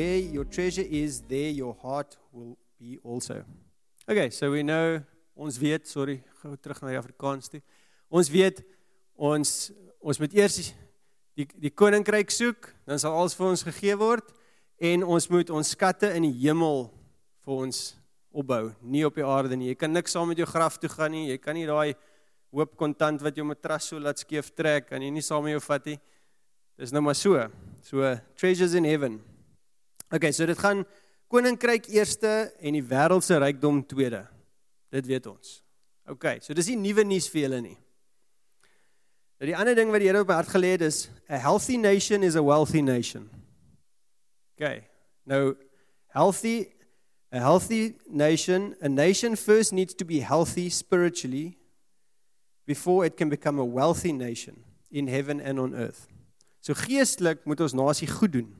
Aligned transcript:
where 0.00 0.18
your 0.18 0.44
treasure 0.44 0.86
is, 0.88 1.20
there 1.20 1.50
your 1.50 1.76
heart 1.82 2.16
will 2.32 2.56
be 2.78 2.98
also. 3.04 3.44
Okay, 4.08 4.30
so 4.30 4.50
we 4.50 4.62
know 4.62 5.02
ons 5.36 5.58
weet, 5.58 5.86
sorry, 5.88 6.22
gou 6.40 6.56
terug 6.56 6.80
na 6.82 6.94
die 6.94 7.00
Afrikaans 7.00 7.52
toe. 7.52 7.60
Ons 8.08 8.30
weet 8.32 8.62
ons 9.20 9.50
ons 10.00 10.20
moet 10.22 10.36
eers 10.38 10.56
die 11.36 11.46
die 11.60 11.72
koninkryk 11.72 12.32
soek, 12.32 12.68
dan 12.88 13.00
sal 13.00 13.14
alles 13.16 13.36
vir 13.36 13.46
ons 13.48 13.64
gegee 13.64 13.96
word 14.00 14.32
en 14.90 15.04
ons 15.04 15.28
moet 15.32 15.52
ons 15.52 15.72
skatte 15.76 16.08
in 16.16 16.26
die 16.26 16.34
hemel 16.42 16.88
vir 17.44 17.54
ons 17.66 17.80
opbou, 18.32 18.70
nie 18.80 19.04
op 19.06 19.16
die 19.16 19.26
aarde 19.26 19.56
nie. 19.56 19.70
Jy 19.72 19.78
kan 19.80 19.92
niks 19.92 20.16
saam 20.16 20.28
met 20.32 20.40
jou 20.40 20.48
graf 20.48 20.78
toe 20.80 20.90
gaan 20.92 21.12
nie. 21.12 21.30
Jy 21.30 21.38
kan 21.44 21.56
nie 21.56 21.68
daai 21.68 21.96
hoop 22.56 22.76
kontant 22.80 23.22
wat 23.24 23.36
jou 23.36 23.46
matras 23.46 23.88
so 23.92 24.00
laat 24.00 24.20
skeef 24.20 24.50
trek 24.56 24.88
kan 24.90 25.02
jy 25.04 25.12
nie 25.12 25.24
saam 25.24 25.44
met 25.44 25.58
jou 25.58 25.64
vat 25.68 25.92
nie. 25.92 25.98
Dis 26.80 26.92
nou 26.96 27.04
maar 27.04 27.18
so. 27.18 27.36
So 27.84 28.16
treasures 28.40 28.76
in 28.78 28.88
heaven. 28.88 29.20
Okay, 30.10 30.32
so 30.34 30.46
dit 30.46 30.58
gaan 30.58 30.82
koninkryk 31.30 31.86
eerste 31.94 32.50
en 32.58 32.74
die 32.74 32.82
wêreldse 32.82 33.38
rykdom 33.38 33.84
tweede. 33.86 34.24
Dit 34.90 35.06
weet 35.06 35.28
ons. 35.30 35.60
Okay, 36.10 36.40
so 36.42 36.54
dis 36.56 36.72
nie 36.72 36.80
nuwe 36.80 37.04
nuus 37.06 37.28
vir 37.30 37.44
julle 37.44 37.60
nie. 37.62 37.76
Nou 39.38 39.46
die 39.52 39.56
ander 39.56 39.78
ding 39.78 39.92
wat 39.94 40.02
die 40.02 40.10
Here 40.10 40.24
op 40.24 40.28
my 40.28 40.40
hart 40.40 40.50
gelê 40.50 40.74
het 40.74 40.82
is 40.82 41.04
a 41.30 41.38
healthy 41.38 41.78
nation 41.78 42.26
is 42.26 42.34
a 42.34 42.42
wealthy 42.42 42.82
nation. 42.82 43.30
Okay. 44.58 44.82
Nou 45.24 45.54
healthy 46.10 46.72
a 47.30 47.38
healthy 47.38 47.94
nation, 48.10 48.74
a 48.82 48.88
nation 48.88 49.36
first 49.36 49.72
needs 49.72 49.94
to 49.94 50.04
be 50.04 50.18
healthy 50.18 50.68
spiritually 50.68 51.56
before 52.66 53.06
it 53.06 53.16
can 53.16 53.28
become 53.28 53.60
a 53.60 53.64
wealthy 53.64 54.12
nation 54.12 54.64
in 54.90 55.06
heaven 55.06 55.40
and 55.40 55.60
on 55.60 55.74
earth. 55.74 56.08
So 56.60 56.74
geestelik 56.74 57.46
moet 57.46 57.62
ons 57.62 57.72
nasie 57.78 58.10
goed 58.10 58.34
doen 58.34 58.59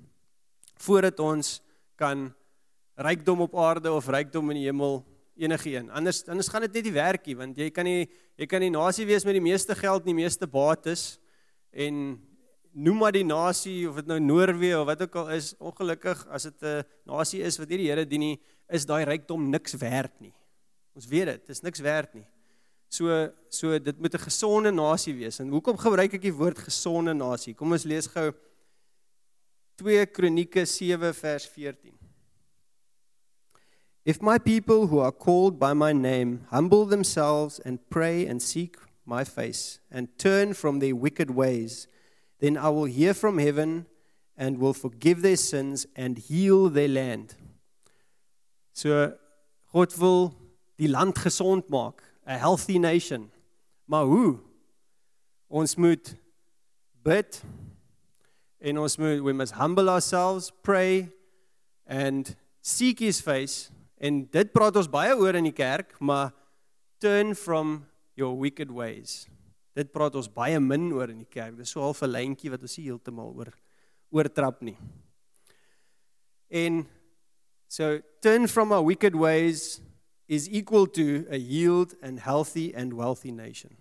voordat 0.80 1.20
ons 1.20 1.58
kan 2.00 2.28
rykdom 3.00 3.40
op 3.40 3.56
aarde 3.56 3.92
of 3.92 4.08
rykdom 4.08 4.50
in 4.50 4.60
die 4.60 4.68
hemel 4.68 5.00
enige 5.40 5.70
een. 5.76 5.90
Anders 5.90 6.24
anders 6.28 6.48
gaan 6.48 6.66
dit 6.66 6.72
net 6.72 6.88
nie 6.88 6.96
werk 6.96 7.26
nie 7.26 7.36
want 7.36 7.58
jy 7.58 7.70
kan 7.70 7.88
nie 7.88 8.08
jy 8.36 8.48
kan 8.48 8.60
nie 8.60 8.72
nasie 8.72 9.06
wees 9.08 9.24
met 9.24 9.36
die 9.36 9.44
meeste 9.44 9.76
geld 9.76 10.04
en 10.04 10.12
die 10.12 10.22
meeste 10.22 10.48
bates 10.48 11.18
en 11.72 12.18
noem 12.72 13.00
maar 13.02 13.14
die 13.14 13.26
nasie 13.26 13.88
of 13.88 13.98
dit 14.00 14.10
nou 14.10 14.18
Noorwe 14.22 14.74
of 14.78 14.86
wat 14.86 15.02
ook 15.02 15.16
al 15.22 15.30
is, 15.36 15.52
ongelukkig 15.58 16.26
as 16.30 16.46
dit 16.48 16.62
'n 16.62 16.84
nasie 17.06 17.42
is 17.42 17.58
wat 17.58 17.68
nie 17.68 17.78
die 17.78 17.88
Here 17.88 18.06
dien 18.06 18.20
nie, 18.20 18.40
is 18.68 18.86
daai 18.86 19.04
rykdom 19.04 19.50
niks 19.50 19.74
werd 19.74 20.12
nie. 20.20 20.32
Ons 20.94 21.06
weet 21.06 21.26
dit, 21.26 21.40
dit 21.46 21.50
is 21.50 21.62
niks 21.62 21.80
werd 21.80 22.14
nie. 22.14 22.26
So 22.88 23.30
so 23.48 23.78
dit 23.78 23.98
moet 23.98 24.14
'n 24.14 24.18
gesonde 24.18 24.70
nasie 24.70 25.14
wees. 25.14 25.40
En 25.40 25.48
hoekom 25.48 25.76
gebruik 25.76 26.14
ek 26.14 26.22
die 26.22 26.34
woord 26.34 26.58
gesonde 26.58 27.14
nasie? 27.14 27.54
Kom 27.54 27.72
ons 27.72 27.84
lees 27.84 28.06
gou 28.06 28.32
2 29.80 30.04
Kronieke 30.12 30.66
7 30.66 31.10
vers 31.10 31.46
14. 31.46 31.92
If 34.04 34.20
my 34.20 34.36
people 34.36 34.88
who 34.88 34.98
are 34.98 35.10
called 35.10 35.58
by 35.58 35.72
my 35.72 35.94
name 35.94 36.44
humble 36.50 36.84
themselves 36.84 37.58
and 37.60 37.78
pray 37.88 38.26
and 38.26 38.42
seek 38.42 38.76
my 39.06 39.24
face 39.24 39.80
and 39.90 40.08
turn 40.18 40.52
from 40.52 40.80
their 40.80 40.94
wicked 40.94 41.30
ways, 41.30 41.88
then 42.40 42.58
I 42.58 42.68
will 42.68 42.84
hear 42.84 43.14
from 43.14 43.38
heaven 43.38 43.86
and 44.36 44.58
will 44.58 44.74
forgive 44.74 45.22
their 45.22 45.36
sins 45.36 45.86
and 45.96 46.18
heal 46.18 46.68
their 46.68 46.88
land. 46.88 47.36
So 48.74 49.14
God 49.72 49.96
wil 49.96 50.34
die 50.76 50.88
land 50.88 51.14
gesond 51.14 51.70
maak, 51.70 52.02
a 52.26 52.36
healthy 52.36 52.78
nation. 52.78 53.30
Maar 53.86 54.04
hoe? 54.04 54.40
Ons 55.48 55.76
moet 55.76 56.16
bid 57.02 57.40
en 58.60 58.78
ons 58.78 58.98
moet 58.98 59.20
we 59.24 59.32
must 59.32 59.54
humble 59.54 59.88
ourselves, 59.88 60.52
pray 60.62 61.08
and 61.86 62.36
seek 62.60 63.00
his 63.00 63.20
face 63.20 63.70
En 64.00 64.22
dit 64.32 64.52
praat 64.52 64.76
ons 64.80 64.88
baie 64.88 65.12
oor 65.12 65.36
in 65.36 65.50
die 65.50 65.56
kerk, 65.56 65.92
maar 66.00 66.32
turn 67.04 67.34
from 67.36 67.82
your 68.16 68.32
wicked 68.40 68.72
ways. 68.72 69.26
Dit 69.76 69.92
praat 69.92 70.16
ons 70.16 70.30
baie 70.32 70.56
min 70.60 70.88
oor 70.96 71.12
in 71.12 71.20
die 71.20 71.28
kerk. 71.28 71.58
Dis 71.58 71.74
so 71.76 71.84
half 71.84 72.02
'n 72.02 72.10
lyntjie 72.10 72.50
wat 72.50 72.62
ons 72.62 72.78
nie 72.78 72.88
heeltemal 72.88 73.34
oor 73.36 73.52
oortrap 74.10 74.62
nie. 74.62 74.76
En 76.50 76.88
so 77.68 78.00
turn 78.20 78.48
from 78.48 78.72
our 78.72 78.82
wicked 78.82 79.14
ways 79.14 79.80
is 80.26 80.48
equal 80.48 80.86
to 80.86 81.26
a 81.30 81.38
healed 81.38 81.94
and 82.02 82.20
healthy 82.20 82.72
and 82.74 82.94
wealthy 82.94 83.30
nation. 83.30 83.76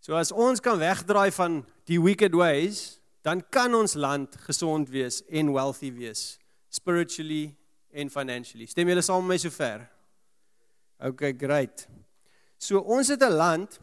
So 0.00 0.14
as 0.14 0.30
ons 0.30 0.60
kan 0.60 0.78
wegdraai 0.78 1.32
van 1.32 1.66
die 1.86 1.98
wicked 1.98 2.34
ways, 2.34 2.99
dan 3.22 3.42
kan 3.48 3.74
ons 3.74 3.94
land 3.94 4.36
gesond 4.46 4.88
wees 4.88 5.22
en 5.28 5.52
wealthy 5.52 5.92
wees 5.92 6.38
spiritually 6.68 7.56
en 7.92 8.10
financially. 8.10 8.66
Stem 8.66 8.88
julle 8.88 9.02
saam 9.02 9.26
met 9.26 9.34
my 9.34 9.38
sover? 9.42 9.88
Okay, 11.00 11.32
great. 11.32 11.88
So 12.58 12.78
ons 12.78 13.08
het 13.08 13.22
'n 13.22 13.32
land 13.32 13.80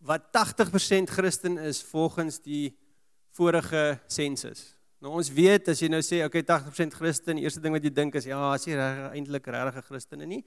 wat 0.00 0.32
80% 0.32 1.10
Christen 1.10 1.58
is 1.58 1.82
volgens 1.82 2.40
die 2.40 2.76
vorige 3.30 4.00
sensus. 4.06 4.76
Nou 5.02 5.14
ons 5.18 5.32
weet 5.32 5.68
as 5.68 5.80
jy 5.80 5.88
nou 5.88 6.00
sê 6.02 6.24
okay 6.24 6.42
80% 6.42 6.94
Christen, 6.94 7.36
die 7.36 7.42
eerste 7.42 7.60
ding 7.60 7.74
wat 7.74 7.82
jy 7.82 7.90
dink 7.90 8.14
is 8.14 8.24
ja, 8.24 8.52
as 8.52 8.66
jy 8.66 8.74
reg 8.74 9.16
eintlik 9.16 9.46
regte 9.46 9.82
Christene 9.82 10.26
nie. 10.26 10.44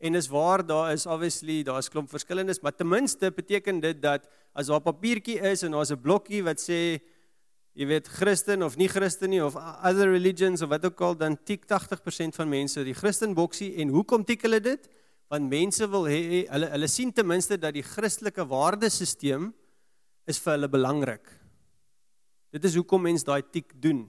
En 0.00 0.12
dis 0.12 0.28
waar 0.28 0.66
daar 0.66 0.92
is 0.92 1.06
obviously 1.06 1.62
daar's 1.62 1.88
klomp 1.88 2.08
verskillendes, 2.08 2.60
maar 2.60 2.72
ten 2.76 2.88
minste 2.88 3.30
beteken 3.30 3.80
dit 3.80 4.02
dat 4.02 4.28
as 4.52 4.66
daar 4.66 4.80
'n 4.80 4.82
papiertjie 4.82 5.40
is 5.40 5.62
en 5.62 5.72
daar's 5.72 5.92
'n 5.92 6.00
blokkie 6.00 6.42
wat 6.42 6.60
sê 6.60 7.00
jy 7.78 7.86
weet 7.86 8.08
Christen 8.10 8.64
of 8.66 8.76
nie 8.78 8.88
Christen 8.90 9.30
nie 9.30 9.42
of 9.42 9.56
other 9.56 10.10
religions 10.10 10.62
of 10.62 10.72
wat 10.72 10.84
ook 10.88 11.00
al 11.06 11.16
dan 11.18 11.36
tik 11.46 11.66
80% 11.70 12.34
van 12.36 12.50
mense 12.50 12.82
die 12.84 12.96
Christen 12.96 13.34
boksie 13.34 13.76
en 13.82 13.92
hoekom 13.94 14.24
tik 14.26 14.42
hulle 14.46 14.60
dit? 14.62 14.88
Want 15.30 15.50
mense 15.50 15.86
wil 15.92 16.08
hê 16.10 16.46
hulle 16.50 16.70
hulle 16.74 16.88
sien 16.90 17.12
ten 17.14 17.28
minste 17.28 17.58
dat 17.60 17.76
die 17.76 17.86
Christelike 17.86 18.46
waardesisteem 18.50 19.52
is 20.26 20.40
vir 20.42 20.56
hulle 20.56 20.70
belangrik. 20.70 21.30
Dit 22.50 22.66
is 22.66 22.74
hoekom 22.74 23.06
mense 23.06 23.26
daai 23.26 23.42
tik 23.46 23.76
doen. 23.78 24.08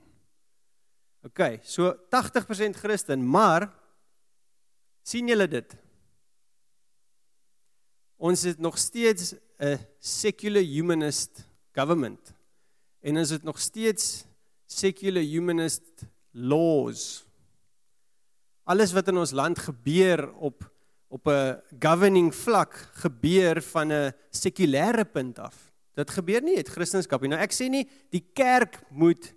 OK, 1.21 1.61
so 1.61 1.93
80% 2.09 2.81
Christen, 2.81 3.21
maar 3.21 3.67
sien 5.05 5.29
julle 5.29 5.45
dit? 5.45 5.77
Ons 8.17 8.41
het 8.49 8.57
nog 8.57 8.77
steeds 8.77 9.35
'n 9.61 9.77
secular 9.99 10.65
humanist 10.65 11.45
government 11.73 12.33
en 13.01 13.17
is 13.17 13.33
dit 13.33 13.43
nog 13.43 13.59
steeds 13.59 14.25
secular 14.65 15.23
humanist 15.23 16.05
laws. 16.31 17.25
Alles 18.63 18.93
wat 18.93 19.09
in 19.11 19.17
ons 19.17 19.33
land 19.35 19.59
gebeur 19.59 20.29
op 20.33 20.69
op 21.11 21.27
'n 21.27 21.59
governing 21.79 22.35
vlak 22.35 22.89
gebeur 23.03 23.61
van 23.61 23.91
'n 23.91 24.13
sekulêre 24.31 25.05
punt 25.11 25.39
af. 25.39 25.71
Dit 25.93 26.09
gebeur 26.09 26.41
nie 26.41 26.55
uit 26.55 26.69
Christendom 26.69 27.21
nie. 27.21 27.29
Nou 27.29 27.41
ek 27.41 27.51
sê 27.51 27.69
nie 27.69 27.89
die 28.09 28.25
kerk 28.33 28.79
moet 28.89 29.33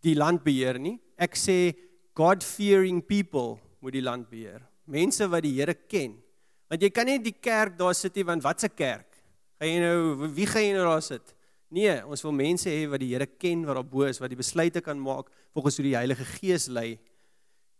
die 0.00 0.14
land 0.14 0.42
beheer 0.42 0.78
nie. 0.78 1.00
Ek 1.18 1.34
sê 1.34 1.74
God-fearing 2.14 3.04
people 3.04 3.58
moet 3.80 3.92
die 3.92 4.02
land 4.02 4.30
beheer. 4.30 4.62
Mense 4.84 5.28
wat 5.28 5.42
die 5.42 5.58
Here 5.58 5.74
ken. 5.74 6.22
Want 6.68 6.82
jy 6.82 6.90
kan 6.90 7.06
nie 7.06 7.18
die 7.18 7.36
kerk 7.40 7.76
daar 7.78 7.94
sit 7.94 8.14
nie 8.14 8.24
want 8.24 8.42
wat's 8.42 8.64
'n 8.64 8.74
kerk? 8.74 9.16
Gaan 9.58 9.68
jy 9.68 9.80
nou 9.80 10.28
wie 10.34 10.46
gaan 10.46 10.62
jy 10.62 10.72
nou 10.72 10.84
daar 10.84 11.02
sit? 11.02 11.35
Nee, 11.68 11.98
ons 12.06 12.22
wil 12.22 12.34
mense 12.36 12.70
hê 12.70 12.84
wat 12.86 13.02
die 13.02 13.10
Here 13.10 13.26
ken, 13.26 13.64
wat 13.66 13.74
daar 13.74 13.88
bo 13.90 14.06
is, 14.06 14.20
wat 14.22 14.30
die 14.30 14.38
besluite 14.38 14.82
kan 14.84 14.98
maak 15.02 15.32
volgens 15.56 15.80
hoe 15.80 15.86
die 15.88 15.96
Heilige 15.98 16.26
Gees 16.36 16.68
lei. 16.70 16.98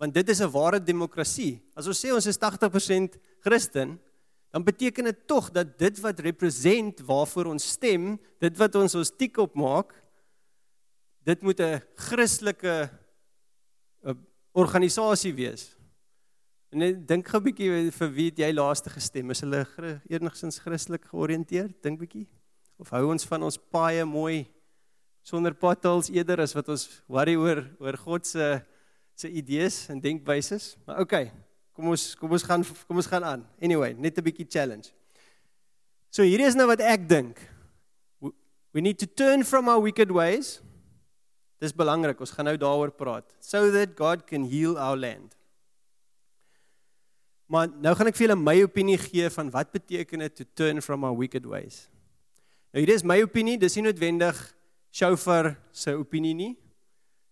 Want 0.00 0.14
dit 0.14 0.28
is 0.28 0.41
'n 0.42 0.50
ware 0.50 0.80
demokrasie. 0.80 1.62
As 1.76 1.86
ons 1.86 2.04
sê 2.04 2.12
ons 2.12 2.26
is 2.26 2.38
80% 2.38 3.16
Christen, 3.41 4.00
dan 4.50 4.64
beteken 4.64 5.04
dit 5.04 5.26
tog 5.26 5.50
dat 5.50 5.78
dit 5.78 6.00
wat 6.00 6.21
represent 6.21 7.00
waarvoor 7.00 7.47
ons 7.47 7.71
stem, 7.72 8.18
dit 8.41 8.56
wat 8.59 8.74
ons 8.74 8.94
ons 8.94 9.10
tik 9.10 9.38
op 9.38 9.54
maak, 9.54 9.94
dit 11.24 11.42
moet 11.42 11.60
'n 11.60 11.83
Christelike 11.94 12.91
organisasie 14.53 15.34
wees. 15.34 15.77
En 16.72 17.06
dink 17.06 17.28
gou 17.28 17.38
'n 17.38 17.44
bietjie 17.44 17.91
vir 17.92 18.10
wie 18.10 18.33
jy 18.34 18.53
laaste 18.53 18.91
gestem 18.91 19.30
is, 19.30 19.41
hulle 19.41 19.66
enigstens 20.09 20.59
Christelik 20.59 21.04
georiënteerd, 21.04 21.83
dink 21.83 22.00
bietjie 22.00 22.27
of 22.78 22.90
hou 22.92 23.10
ons 23.10 23.24
van 23.24 23.42
ons 23.42 23.58
paie 23.72 24.04
mooi 24.04 24.44
sonder 25.26 25.54
potholes 25.58 26.10
eerder 26.12 26.44
as 26.44 26.54
wat 26.54 26.68
ons 26.70 26.86
worry 27.10 27.34
oor 27.34 27.64
oor 27.82 27.98
God 27.98 28.26
se 28.28 28.60
se 29.16 29.30
idees 29.32 29.86
en 29.88 30.00
denkwyses. 30.00 30.74
Maar 30.84 31.00
okay, 31.00 31.30
kom 31.72 31.88
ons 31.94 32.14
kom 32.20 32.32
ons 32.36 32.44
gaan 32.44 32.64
kom 32.86 33.00
ons 33.00 33.08
gaan 33.08 33.24
aan. 33.24 33.42
Anyway, 33.60 33.94
net 33.96 34.18
'n 34.18 34.24
bietjie 34.24 34.46
challenge. 34.48 34.92
So 36.10 36.22
hier 36.22 36.40
is 36.40 36.54
nou 36.54 36.66
wat 36.66 36.80
ek 36.80 37.08
dink. 37.08 37.40
We 38.72 38.80
need 38.80 38.98
to 38.98 39.06
turn 39.06 39.42
from 39.42 39.68
our 39.68 39.80
wicked 39.80 40.10
ways. 40.12 40.60
Dis 41.58 41.72
belangrik. 41.72 42.20
Ons 42.20 42.30
gaan 42.30 42.44
nou 42.44 42.56
daaroor 42.56 42.92
praat. 42.92 43.24
So 43.40 43.70
that 43.72 43.96
God 43.96 44.26
can 44.26 44.44
heal 44.44 44.76
our 44.76 44.96
land. 44.96 45.32
Maar 47.48 47.68
nou 47.68 47.94
gaan 47.94 48.10
ek 48.10 48.16
vir 48.18 48.26
julle 48.26 48.36
my 48.36 48.62
opinie 48.62 48.98
gee 48.98 49.30
van 49.30 49.50
wat 49.54 49.72
beteken 49.72 50.26
dit 50.26 50.34
to 50.36 50.44
turn 50.54 50.82
from 50.82 51.04
our 51.04 51.16
wicked 51.16 51.46
ways. 51.46 51.86
Nou 52.76 52.82
hier 52.84 52.92
is 52.92 53.06
my 53.08 53.22
opinie, 53.24 53.54
dis 53.56 53.72
nie 53.78 53.86
noodwendig 53.86 54.36
Shofar 54.92 55.54
se 55.72 55.94
opinie 55.96 56.34
nie. 56.36 56.50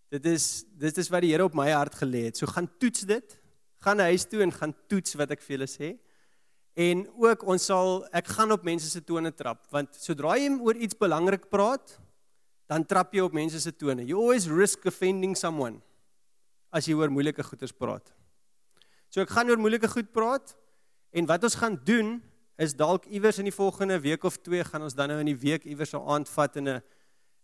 Dit 0.08 0.24
is 0.30 0.64
dit 0.80 1.00
is 1.02 1.10
wat 1.12 1.20
die 1.20 1.34
Here 1.34 1.44
op 1.44 1.52
my 1.52 1.66
hart 1.68 1.98
gelê 2.00 2.22
het. 2.30 2.40
So 2.40 2.48
gaan 2.48 2.64
toets 2.80 3.04
dit. 3.04 3.34
Gaan 3.84 4.00
huis 4.06 4.24
toe 4.24 4.40
en 4.40 4.54
gaan 4.56 4.72
toets 4.88 5.18
wat 5.20 5.34
ek 5.36 5.44
vir 5.44 5.58
julle 5.58 5.68
sê. 5.68 5.90
En 6.80 7.04
ook 7.20 7.44
ons 7.44 7.68
sal 7.68 8.00
ek 8.16 8.32
gaan 8.38 8.56
op 8.56 8.64
mense 8.64 8.88
se 8.88 9.04
tone 9.04 9.34
trap 9.36 9.68
want 9.68 9.92
sodra 10.00 10.38
jy 10.40 10.48
oor 10.64 10.80
iets 10.80 10.96
belangrik 10.96 11.50
praat, 11.52 11.92
dan 12.64 12.88
trap 12.88 13.12
jy 13.12 13.28
op 13.28 13.36
mense 13.36 13.60
se 13.60 13.76
tone. 13.76 14.08
You 14.08 14.16
always 14.24 14.48
risk 14.48 14.88
offending 14.88 15.36
someone 15.36 15.82
as 16.72 16.88
jy 16.88 16.96
oor 16.96 17.12
moeilike 17.12 17.44
goeders 17.44 17.76
praat. 17.76 18.14
So 19.12 19.20
ek 19.20 19.36
gaan 19.36 19.52
oor 19.52 19.60
moeilike 19.60 19.92
goed 19.92 20.08
praat 20.08 20.56
en 21.12 21.28
wat 21.28 21.44
ons 21.44 21.60
gaan 21.60 21.76
doen 21.84 22.22
is 22.56 22.74
dalk 22.76 23.06
iewers 23.10 23.38
in 23.42 23.48
die 23.48 23.54
volgende 23.54 23.96
week 24.00 24.24
of 24.24 24.36
twee 24.38 24.62
gaan 24.64 24.84
ons 24.86 24.94
dan 24.94 25.10
nou 25.10 25.18
in 25.22 25.32
die 25.32 25.38
week 25.38 25.64
iewers 25.64 25.94
'n 25.94 26.02
aand 26.06 26.28
vat 26.28 26.56
en 26.56 26.68
'n 26.68 26.82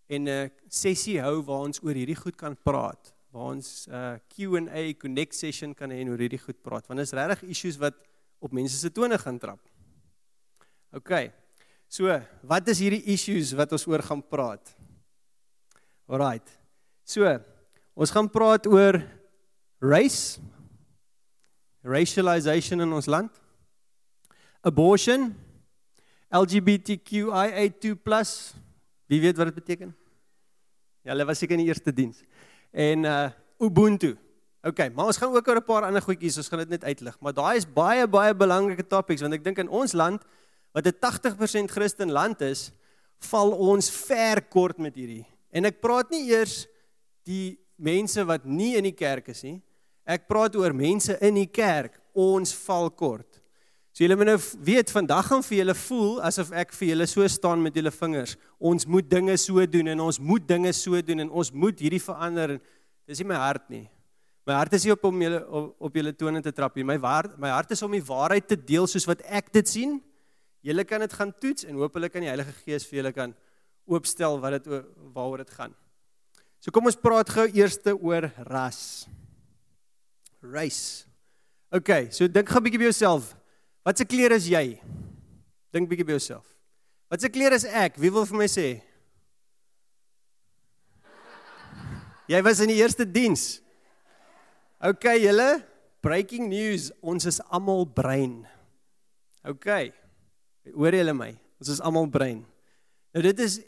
en 0.09 0.29
'n 0.29 0.51
sessie 0.69 1.21
hou 1.21 1.43
waar 1.43 1.67
ons 1.67 1.83
oor 1.83 1.95
hierdie 1.95 2.19
goed 2.19 2.37
kan 2.37 2.57
praat. 2.57 3.15
Waar 3.31 3.55
ons 3.55 3.87
'n 3.89 3.93
uh, 3.95 4.19
Q&A 4.29 4.95
connect 4.95 5.35
session 5.35 5.75
kan 5.75 5.91
hê 5.91 6.01
en 6.01 6.09
oor 6.09 6.19
hierdie 6.19 6.39
goed 6.39 6.63
praat. 6.63 6.87
Want 6.87 7.01
is 7.01 7.13
regtig 7.13 7.43
issues 7.43 7.77
wat 7.77 7.95
op 8.39 8.53
mense 8.53 8.77
se 8.77 8.91
tone 8.93 9.19
gaan 9.19 9.39
trap. 9.39 9.61
OK. 10.93 11.33
So, 11.89 12.23
wat 12.43 12.69
is 12.69 12.79
hierdie 12.79 13.03
issues 13.05 13.53
wat 13.53 13.73
ons 13.73 13.87
oor 13.87 14.03
gaan 14.03 14.23
praat? 14.23 14.77
Alraight. 16.07 16.59
So, 17.05 17.41
ons 17.95 18.11
gaan 18.11 18.31
praat 18.31 18.67
oor 18.67 19.03
race 19.81 20.39
racialization 21.83 22.81
in 22.81 22.93
ons 22.93 23.07
land 23.07 23.40
abortion, 24.61 25.37
LGBTQIA2+. 26.31 28.01
Wie 29.07 29.21
weet 29.21 29.37
wat 29.37 29.47
dit 29.47 29.55
beteken? 29.55 29.97
Ja, 31.03 31.11
hulle 31.11 31.25
was 31.25 31.39
seker 31.39 31.57
in 31.59 31.65
die 31.65 31.71
eerste 31.73 31.93
diens. 31.93 32.23
En 32.71 33.05
uh 33.05 33.31
Ubuntu. 33.61 34.17
OK, 34.65 34.79
maar 34.95 35.11
ons 35.11 35.17
gaan 35.21 35.35
ook 35.37 35.49
oor 35.49 35.57
'n 35.57 35.65
paar 35.65 35.85
ander 35.85 36.03
goedjies, 36.03 36.37
ons 36.37 36.49
gaan 36.49 36.59
dit 36.59 36.69
net 36.69 36.85
uitlig, 36.85 37.21
maar 37.21 37.33
daai 37.33 37.57
is 37.57 37.73
baie 37.73 38.09
baie 38.09 38.35
belangrike 38.35 38.87
topics 38.87 39.21
want 39.21 39.35
ek 39.35 39.45
dink 39.45 39.59
in 39.59 39.69
ons 39.69 39.93
land 39.93 40.25
wat 40.73 40.87
'n 40.87 40.97
80% 41.01 41.71
Christen 41.71 42.11
land 42.13 42.41
is, 42.41 42.73
val 43.19 43.53
ons 43.53 43.91
ver 43.91 44.43
kort 44.49 44.79
met 44.79 44.95
hierdie. 44.95 45.27
En 45.51 45.65
ek 45.65 45.81
praat 45.81 46.11
nie 46.11 46.31
eers 46.31 46.67
die 47.27 47.59
mense 47.77 48.25
wat 48.25 48.45
nie 48.45 48.77
in 48.77 48.85
die 48.85 48.97
kerk 48.97 49.29
is 49.29 49.43
nie. 49.43 49.63
Ek 50.07 50.29
praat 50.29 50.57
oor 50.57 50.73
mense 50.75 51.19
in 51.21 51.35
die 51.35 51.51
kerk. 51.51 52.01
Ons 52.15 52.55
val 52.67 52.91
kort. 52.91 53.30
So 53.91 54.05
julle 54.05 54.17
moet 54.17 54.29
nou 54.31 54.39
weet 54.63 54.91
vandag 54.95 55.27
gaan 55.27 55.43
vir 55.43 55.57
julle 55.59 55.75
voel 55.75 56.21
asof 56.29 56.53
ek 56.55 56.75
vir 56.79 56.93
julle 56.93 57.07
so 57.11 57.27
staan 57.29 57.63
met 57.63 57.75
julle 57.75 57.91
vingers. 57.91 58.37
Ons 58.59 58.87
moet 58.87 59.07
dinge 59.11 59.35
so 59.41 59.65
doen 59.67 59.91
en 59.91 60.05
ons 60.07 60.21
moet 60.23 60.47
dinge 60.47 60.73
so 60.77 61.01
doen 61.03 61.27
en 61.27 61.31
ons 61.31 61.51
moet 61.51 61.83
hierdie 61.83 62.03
verander. 62.03 62.61
Dis 63.11 63.19
nie 63.19 63.27
my 63.33 63.41
hart 63.41 63.67
nie. 63.73 63.89
My 64.47 64.55
hart 64.57 64.77
is 64.79 64.87
nie 64.87 64.95
op 64.95 65.03
om 65.05 65.23
julle 65.23 65.41
op, 65.47 65.75
op 65.91 65.99
julle 65.99 66.15
tone 66.17 66.43
te 66.43 66.53
trap 66.55 66.79
nie. 66.79 66.87
My 66.87 66.97
hart 67.03 67.35
my 67.43 67.51
hart 67.51 67.75
is 67.75 67.83
om 67.83 67.93
die 67.93 68.05
waarheid 68.07 68.47
te 68.49 68.57
deel 68.57 68.87
soos 68.91 69.09
wat 69.11 69.25
ek 69.27 69.51
dit 69.59 69.69
sien. 69.69 69.99
Julle 70.63 70.85
kan 70.87 71.03
dit 71.03 71.13
gaan 71.17 71.35
toets 71.43 71.67
en 71.67 71.81
hopelik 71.81 72.15
kan 72.15 72.23
die 72.23 72.31
Heilige 72.31 72.55
Gees 72.63 72.87
vir 72.87 73.01
julle 73.01 73.13
kan 73.17 73.35
oopstel 73.91 74.39
wat 74.39 74.61
dit 74.61 74.71
waaroor 75.15 75.43
dit 75.43 75.51
gaan. 75.59 75.75
So 76.61 76.71
kom 76.71 76.87
ons 76.87 76.99
praat 77.01 77.33
gou 77.33 77.49
eers 77.49 77.81
oor 77.97 78.29
ras. 78.47 79.09
Race. 80.41 81.07
OK, 81.73 82.13
so 82.13 82.29
dink 82.29 82.49
gou 82.49 82.61
'n 82.61 82.65
bietjie 82.65 82.79
by 82.79 82.89
jouself. 82.93 83.35
Wat 83.87 83.99
se 83.99 84.05
klere 84.05 84.37
is 84.37 84.49
jy? 84.51 84.77
Dink 85.73 85.89
bietjie 85.89 86.07
by 86.07 86.17
jouself. 86.19 86.47
Wat 87.11 87.23
se 87.23 87.31
klere 87.33 87.57
is 87.57 87.65
ek? 87.65 87.97
Wie 88.01 88.13
wil 88.13 88.27
vir 88.29 88.39
my 88.43 88.49
sê? 88.51 88.69
Jy 92.31 92.39
was 92.47 92.61
in 92.63 92.71
die 92.71 92.79
eerste 92.79 93.07
diens. 93.09 93.59
OK, 94.81 95.07
julle, 95.19 95.49
breaking 96.05 96.47
news, 96.53 96.91
ons 97.03 97.27
is 97.27 97.41
almal 97.51 97.83
brein. 97.85 98.45
OK. 99.49 99.91
Hoor 100.77 100.95
julle 100.95 101.15
my? 101.17 101.33
Ons 101.61 101.75
is 101.75 101.83
almal 101.85 102.07
brein. 102.13 102.45
Nou 103.11 103.25
dit 103.25 103.43
is 103.43 103.59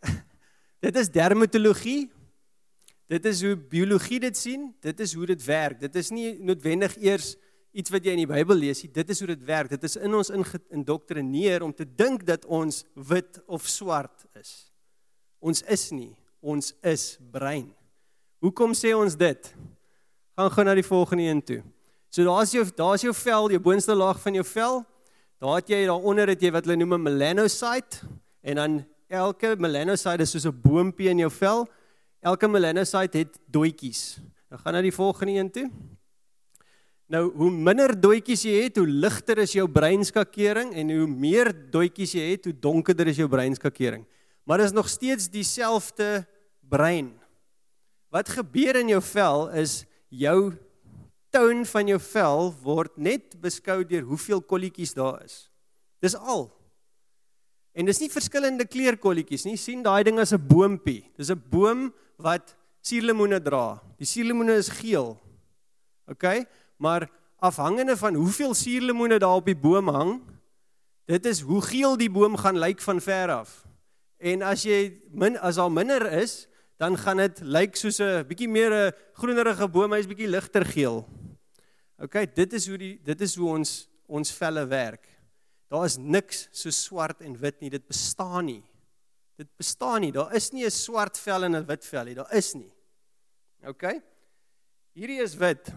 dit 0.84 0.96
is 1.02 1.12
dermatologie. 1.12 2.08
Dit 3.10 3.26
is 3.26 3.42
hoe 3.42 3.56
biologie 3.58 4.20
dit 4.22 4.36
sien. 4.38 4.68
Dit 4.84 5.00
is 5.02 5.16
hoe 5.18 5.26
dit 5.32 5.44
werk. 5.48 5.80
Dit 5.82 5.96
is 5.98 6.12
nie 6.14 6.36
noodwendig 6.38 6.94
eers 7.02 7.34
iets 7.72 7.90
wat 7.90 8.04
jy 8.04 8.14
in 8.16 8.24
die 8.24 8.30
Bybel 8.30 8.58
lees, 8.58 8.82
dit 8.82 9.10
is 9.10 9.20
hoe 9.22 9.28
dit 9.30 9.42
werk. 9.46 9.70
Dit 9.70 9.84
is 9.86 9.96
in 9.96 10.14
ons 10.14 10.32
indoktrineer 10.32 11.62
om 11.62 11.72
te 11.74 11.86
dink 11.86 12.24
dat 12.26 12.46
ons 12.46 12.82
wit 12.94 13.40
of 13.46 13.66
swart 13.70 14.26
is. 14.38 14.70
Ons 15.40 15.62
is 15.70 15.90
nie, 15.94 16.12
ons 16.40 16.72
is 16.86 17.16
brein. 17.32 17.70
Hoekom 18.40 18.74
sê 18.76 18.92
ons 18.96 19.16
dit? 19.16 19.52
Gaan 20.36 20.52
gou 20.54 20.64
na 20.64 20.74
die 20.76 20.86
volgende 20.86 21.28
een 21.28 21.42
toe. 21.44 21.60
So 22.10 22.26
daar's 22.26 22.52
jou 22.54 22.64
daar's 22.76 23.04
jou 23.04 23.12
vel, 23.14 23.50
jou 23.54 23.60
boonste 23.62 23.94
laag 23.94 24.18
van 24.22 24.34
jou 24.34 24.44
vel. 24.44 24.80
Daar 25.40 25.60
het 25.60 25.70
jy 25.70 25.84
daaronder 25.86 26.32
het 26.32 26.42
jy 26.42 26.50
wat 26.52 26.66
hulle 26.66 26.76
noem 26.80 26.94
'n 26.94 27.02
melanocyte 27.02 28.02
en 28.42 28.56
dan 28.56 28.86
elke 29.08 29.56
melanocyte 29.56 30.22
is 30.22 30.30
soos 30.30 30.46
'n 30.46 30.60
boontjie 30.62 31.08
in 31.08 31.18
jou 31.18 31.30
vel. 31.30 31.68
Elke 32.20 32.48
melanocyte 32.48 33.18
het 33.18 33.38
doetjies. 33.46 34.20
Nou 34.50 34.60
gaan 34.60 34.72
na 34.72 34.82
die 34.82 34.92
volgende 34.92 35.32
een 35.32 35.50
toe. 35.50 35.70
Nou 37.10 37.24
hoe 37.34 37.50
minder 37.50 37.90
doetjies 37.98 38.44
jy 38.46 38.52
het, 38.68 38.78
hoe 38.78 38.86
ligter 38.86 39.40
is 39.42 39.56
jou 39.56 39.66
breinskakering 39.66 40.70
en 40.78 40.92
hoe 40.94 41.08
meer 41.10 41.50
doetjies 41.72 42.14
jy 42.14 42.26
het, 42.36 42.46
hoe 42.46 42.54
donkerder 42.54 43.10
is 43.10 43.18
jou 43.18 43.26
breinskakering. 43.30 44.04
Maar 44.46 44.62
dit 44.62 44.70
is 44.70 44.76
nog 44.76 44.88
steeds 44.88 45.26
dieselfde 45.30 46.22
brein. 46.70 47.10
Wat 48.14 48.30
gebeur 48.30 48.78
in 48.78 48.92
jou 48.94 49.02
vel 49.02 49.48
is 49.58 49.82
jou 50.08 50.52
toon 51.34 51.64
van 51.66 51.90
jou 51.90 51.98
vel 52.02 52.54
word 52.62 52.96
net 52.98 53.34
beskou 53.42 53.82
deur 53.86 54.06
hoeveel 54.06 54.42
kolletjies 54.42 54.94
daar 54.94 55.20
is. 55.24 55.48
Dis 56.02 56.14
al. 56.14 56.48
En 57.74 57.86
dis 57.86 58.00
nie 58.02 58.10
verskillende 58.10 58.66
kleurkolletjies 58.66 59.46
nie. 59.46 59.56
sien 59.56 59.82
daai 59.82 60.02
ding 60.04 60.18
as 60.18 60.32
'n 60.32 60.46
boontjie. 60.46 61.10
Dis 61.16 61.30
'n 61.30 61.42
boom 61.50 61.92
wat 62.18 62.56
suurlemoene 62.82 63.42
dra. 63.42 63.82
Die 63.98 64.06
suurlemoene 64.06 64.54
is 64.54 64.68
geel. 64.68 65.18
OK? 66.10 66.24
Maar 66.80 67.10
afhangende 67.36 67.96
van 67.96 68.14
hoeveel 68.14 68.54
suurlemoene 68.54 69.18
daar 69.18 69.36
op 69.36 69.44
die 69.44 69.56
boom 69.56 69.88
hang, 69.88 70.20
dit 71.04 71.26
is 71.26 71.40
hoe 71.40 71.60
geel 71.62 71.96
die 72.00 72.10
boom 72.10 72.36
gaan 72.40 72.58
lyk 72.58 72.80
van 72.80 73.00
ver 73.00 73.32
af. 73.34 73.52
En 74.16 74.42
as 74.42 74.64
jy 74.64 75.00
min 75.12 75.36
as 75.38 75.60
al 75.60 75.70
minder 75.72 76.06
is, 76.22 76.46
dan 76.80 76.96
gaan 76.96 77.20
dit 77.20 77.40
lyk 77.44 77.76
soos 77.76 78.00
'n 78.00 78.24
bietjie 78.28 78.48
meer 78.48 78.72
'n 78.72 78.92
groenerige 79.12 79.68
boom, 79.68 79.92
hy's 79.92 80.08
bietjie 80.08 80.28
ligter 80.28 80.64
geel. 80.64 81.04
OK, 81.98 82.34
dit 82.34 82.52
is 82.52 82.68
hoe 82.68 82.78
die 82.78 83.00
dit 83.04 83.20
is 83.20 83.36
hoe 83.36 83.48
ons 83.48 83.88
ons 84.06 84.32
velle 84.32 84.66
werk. 84.66 85.04
Daar 85.68 85.84
is 85.84 85.96
niks 85.96 86.48
so 86.50 86.70
swart 86.70 87.20
en 87.20 87.36
wit 87.38 87.60
nie, 87.60 87.70
dit 87.70 87.86
bestaan 87.86 88.44
nie. 88.44 88.64
Dit 89.36 89.48
bestaan 89.56 90.00
nie. 90.00 90.12
Daar 90.12 90.34
is 90.34 90.50
nie 90.52 90.64
'n 90.64 90.70
swart 90.70 91.18
vel 91.18 91.44
en 91.44 91.56
'n 91.56 91.66
wit 91.66 91.84
vel 91.84 92.04
nie. 92.04 92.14
Daar 92.14 92.34
is 92.34 92.54
nie. 92.54 92.72
OK? 93.66 94.00
Hierdie 94.92 95.20
is 95.22 95.34
wit 95.34 95.72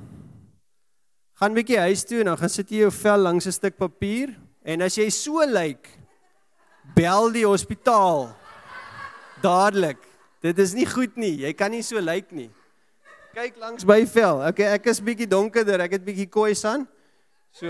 gaan 1.43 1.57
bietjie 1.57 1.79
huis 1.89 2.05
toe 2.07 2.21
en 2.21 2.29
dan 2.31 2.39
gaan 2.39 2.51
sit 2.51 2.69
jy 2.71 2.85
jou 2.85 2.91
vel 2.95 3.23
langs 3.25 3.45
'n 3.47 3.51
stuk 3.51 3.75
papier 3.75 4.31
en 4.63 4.81
as 4.81 4.95
jy 4.95 5.09
so 5.12 5.43
lyk 5.43 5.89
bel 6.95 7.31
die 7.31 7.45
hospitaal. 7.45 8.31
Dadelik. 9.41 10.00
Dit 10.39 10.59
is 10.59 10.73
nie 10.73 10.85
goed 10.85 11.17
nie. 11.17 11.43
Jy 11.43 11.53
kan 11.53 11.71
nie 11.71 11.83
so 11.83 12.00
lyk 12.00 12.31
nie. 12.31 12.50
Kyk 13.33 13.57
langs 13.57 13.83
by 13.83 14.05
vel. 14.05 14.39
Okay 14.47 14.71
ek 14.73 14.88
is 14.88 15.01
bietjie 15.01 15.27
donkerder. 15.27 15.81
Ek 15.81 15.91
het 15.91 16.05
bietjie 16.05 16.29
kooi 16.29 16.55
san 16.55 16.88
so 17.51 17.67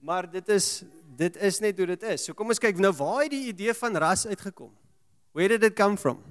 maar 0.00 0.30
dit 0.30 0.48
is 0.48 0.84
dit 1.16 1.36
is 1.36 1.60
net 1.60 1.76
hoe 1.76 1.86
dit 1.86 2.02
is. 2.02 2.24
So 2.24 2.32
kom 2.32 2.48
ons 2.48 2.58
kyk 2.58 2.78
nou 2.78 2.92
waar 2.92 3.22
het 3.22 3.30
die 3.30 3.48
idee 3.52 3.74
van 3.74 3.96
ras 3.96 4.26
uitgekom? 4.26 4.72
Where 5.32 5.48
did 5.48 5.64
it 5.64 5.76
come 5.76 5.96
from? 5.96 6.24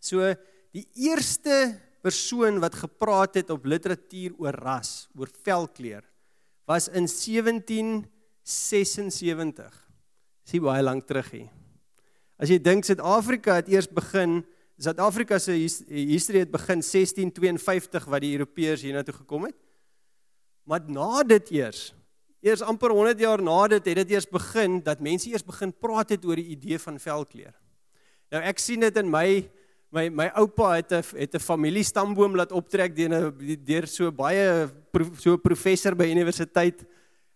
So 0.00 0.34
die 0.72 0.86
eerste 0.94 1.87
persoon 2.02 2.60
wat 2.62 2.74
gepraat 2.74 3.34
het 3.40 3.50
op 3.50 3.64
literatuur 3.64 4.32
oor 4.38 4.54
ras, 4.54 5.08
oor 5.18 5.28
velkleur, 5.44 6.04
was 6.68 6.88
in 6.88 7.08
1776. 7.08 9.88
Dis 10.48 10.60
baie 10.64 10.82
lank 10.82 11.06
terug 11.08 11.30
hier. 11.32 11.48
As 12.38 12.48
jy 12.52 12.58
dink 12.62 12.84
Suid-Afrika 12.86 13.54
het 13.58 13.68
eers 13.72 13.88
begin, 13.90 14.44
Suid-Afrika 14.78 15.38
se 15.42 15.52
history 15.58 16.38
het 16.44 16.52
begin 16.54 16.80
1652 16.84 18.06
wat 18.06 18.22
die 18.22 18.36
Europeërs 18.36 18.84
hiernatoe 18.86 19.16
gekom 19.16 19.42
het. 19.48 19.58
Maar 20.68 20.82
na 20.86 21.24
dit 21.26 21.50
eers, 21.56 21.80
eers 22.44 22.62
amper 22.62 22.90
100 22.94 23.18
jaar 23.18 23.42
na 23.42 23.66
dit 23.74 23.84
het 23.90 23.98
dit 24.04 24.10
eers 24.14 24.28
begin 24.30 24.78
dat 24.86 25.02
mense 25.02 25.26
eers 25.32 25.44
begin 25.44 25.72
praat 25.74 26.10
het 26.14 26.22
oor 26.24 26.38
die 26.38 26.54
idee 26.54 26.78
van 26.78 27.00
velkleur. 27.02 27.54
Nou 28.30 28.42
ek 28.44 28.58
sien 28.62 28.80
dit 28.84 28.96
in 29.00 29.10
my 29.10 29.50
my 29.90 30.08
my 30.12 30.28
oupa 30.36 30.74
het 30.76 30.92
'n 30.92 31.02
het 31.16 31.34
'n 31.34 31.40
familiestamboom 31.40 32.36
laat 32.36 32.52
optrek 32.52 32.96
deur 32.96 33.32
'n 33.32 33.64
deur 33.64 33.86
so 33.86 34.12
baie 34.12 34.68
so 35.18 35.32
'n 35.32 35.40
professor 35.40 35.94
by 35.94 36.04
universiteit 36.04 36.84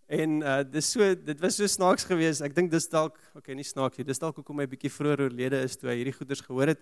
en 0.09 0.43
uh 0.43 0.63
dis 0.63 0.91
so 0.91 1.15
dit 1.15 1.41
was 1.41 1.57
so 1.57 1.67
snaaks 1.67 2.05
geweest. 2.05 2.43
Ek 2.43 2.55
dink 2.55 2.71
dis 2.71 2.89
dalk 2.89 3.17
okay, 3.35 3.55
nie 3.55 3.65
snaaks 3.65 3.97
nie. 3.97 4.05
Dis 4.05 4.19
dalk 4.19 4.37
hoekom 4.37 4.59
hy 4.59 4.67
bietjie 4.67 4.91
vroeër 4.91 5.21
oorlede 5.21 5.63
is 5.63 5.77
toe 5.77 5.89
hy 5.89 5.97
hierdie 5.97 6.19
goeders 6.19 6.41
gehoor 6.41 6.67
het. 6.67 6.81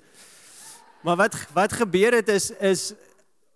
Maar 1.02 1.16
wat 1.16 1.34
wat 1.54 1.72
gebeur 1.72 2.12
het 2.12 2.28
is 2.28 2.50
is 2.50 2.94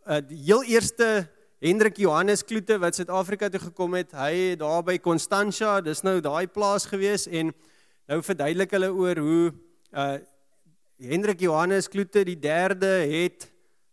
uh, 0.07 0.21
die 0.21 0.39
heel 0.39 0.63
eerste 0.65 1.29
Hendrik 1.61 1.97
Johannes 1.97 2.45
Kloete 2.45 2.79
wat 2.79 2.95
Suid-Afrika 2.95 3.49
toe 3.49 3.61
gekom 3.61 3.95
het, 3.95 4.13
hy 4.13 4.51
het 4.51 4.59
daar 4.59 4.83
by 4.85 4.99
Constantia, 4.99 5.81
dis 5.81 6.03
nou 6.03 6.21
daai 6.21 6.47
plaas 6.47 6.85
gewees 6.87 7.27
en 7.27 7.55
nou 8.07 8.23
verduidelik 8.23 8.71
hulle 8.71 8.93
oor 8.93 9.17
hoe 9.17 9.53
uh 9.95 10.19
Hendrik 10.97 11.41
Johannes 11.41 11.89
Kloete 11.89 12.25
die 12.25 12.39
derde 12.39 12.87
het 13.11 13.49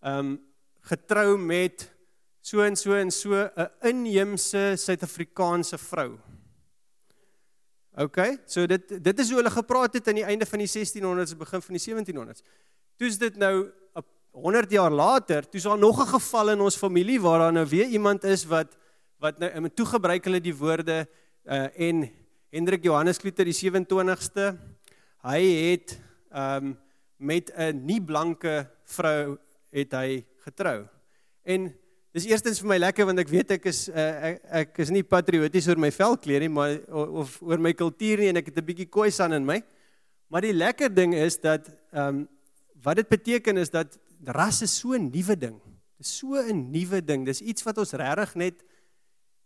um 0.06 0.38
getrou 0.82 1.38
met 1.38 1.88
so 2.42 2.62
en 2.62 2.76
so 2.76 2.94
en 2.94 3.12
so 3.12 3.34
'n 3.34 3.70
inheemse 3.82 4.74
Suid-Afrikaanse 4.78 5.78
vrou. 5.78 6.20
OK, 7.98 8.18
so 8.46 8.66
dit 8.66 9.04
dit 9.04 9.20
is 9.20 9.28
hoe 9.28 9.38
hulle 9.38 9.52
gepraat 9.52 9.94
het 9.94 10.08
aan 10.08 10.16
die 10.16 10.24
einde 10.24 10.46
van 10.46 10.60
die 10.60 10.68
1600s 10.68 11.32
en 11.32 11.38
begin 11.38 11.62
van 11.62 11.76
die 11.78 11.84
1700s. 11.84 12.42
Toe's 12.98 13.18
dit 13.18 13.36
nou 13.36 13.72
100 14.32 14.72
jaar 14.72 14.92
later, 14.92 15.50
toe's 15.50 15.64
daar 15.64 15.78
nog 15.78 16.00
'n 16.00 16.08
geval 16.08 16.50
in 16.50 16.62
ons 16.62 16.78
familie 16.78 17.22
waar 17.22 17.40
daar 17.40 17.54
nou 17.54 17.66
weer 17.66 17.86
iemand 17.86 18.24
is 18.24 18.46
wat 18.46 18.78
wat 19.20 19.40
nou 19.40 19.52
in 19.52 19.74
toe 19.74 19.86
gebruik 19.86 20.24
hulle 20.24 20.42
die 20.42 20.56
woorde 20.56 21.08
uh 21.46 21.80
en 21.80 22.10
Hendrik 22.50 22.84
Johannes 22.84 23.18
Kloete 23.18 23.44
die 23.44 23.54
27ste, 23.54 24.58
hy 25.22 25.42
het 25.72 26.00
um 26.34 26.78
met 27.22 27.52
'n 27.54 27.86
nie 27.86 28.02
blanke 28.02 28.68
vrou 28.84 29.38
het 29.72 29.94
hy 29.94 30.26
getrou. 30.44 30.88
En 31.46 31.70
dis 32.12 32.26
eerstens 32.26 32.60
vir 32.60 32.68
my 32.68 32.78
lekker 32.78 33.06
want 33.06 33.20
ek 33.20 33.30
weet 33.30 33.52
ek 33.52 33.66
is 33.66 33.88
uh, 33.90 34.32
ek, 34.32 34.42
ek 34.52 34.80
is 34.84 34.90
nie 34.90 35.04
patrioties 35.04 35.68
oor 35.68 35.80
my 35.80 35.92
velkleur 35.92 36.40
nie, 36.40 36.50
maar 36.50 36.80
of 36.92 37.38
oor 37.42 37.62
my 37.62 37.74
kultuur 37.74 38.18
nie 38.18 38.30
en 38.30 38.42
ek 38.42 38.52
het 38.52 38.58
'n 38.58 38.66
bietjie 38.66 38.90
Khoisan 38.90 39.34
in 39.34 39.46
my. 39.46 39.62
Maar 40.28 40.42
die 40.42 40.54
lekker 40.54 40.94
ding 40.94 41.14
is 41.14 41.40
dat 41.40 41.70
um 41.94 42.28
wat 42.82 42.96
dit 42.96 43.10
beteken 43.10 43.58
is 43.58 43.70
dat 43.70 44.00
ras 44.26 44.62
is 44.62 44.80
so 44.80 44.94
'n 44.94 45.12
nuwe 45.12 45.38
ding. 45.38 45.62
Dis 45.98 46.18
so 46.18 46.36
'n 46.36 46.72
nuwe 46.72 47.02
ding. 47.06 47.26
Dis 47.26 47.42
iets 47.42 47.64
wat 47.64 47.78
ons 47.78 47.94
regtig 47.94 48.36
net 48.36 48.64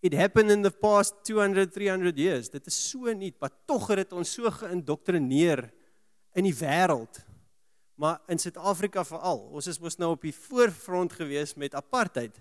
it 0.01 0.13
happened 0.13 0.51
in 0.51 0.61
the 0.61 0.71
past 0.71 1.13
200 1.23 1.73
300 1.73 2.17
years. 2.17 2.49
Dit 2.49 2.67
is 2.67 2.89
so 2.89 3.11
nuut, 3.13 3.35
maar 3.39 3.51
tog 3.65 3.87
het 3.87 3.97
dit 3.97 4.13
ons 4.13 4.33
so 4.33 4.49
geïndoktrineer 4.49 5.71
in 6.35 6.43
die 6.43 6.55
wêreld. 6.55 7.24
Maar 7.95 8.19
in 8.27 8.39
Suid-Afrika 8.39 9.05
veral. 9.07 9.39
Ons 9.55 9.67
is 9.67 9.79
mos 9.79 9.97
nou 9.97 10.11
op 10.15 10.21
die 10.21 10.35
voorfront 10.35 11.13
gewees 11.13 11.55
met 11.55 11.75
apartheid. 11.75 12.35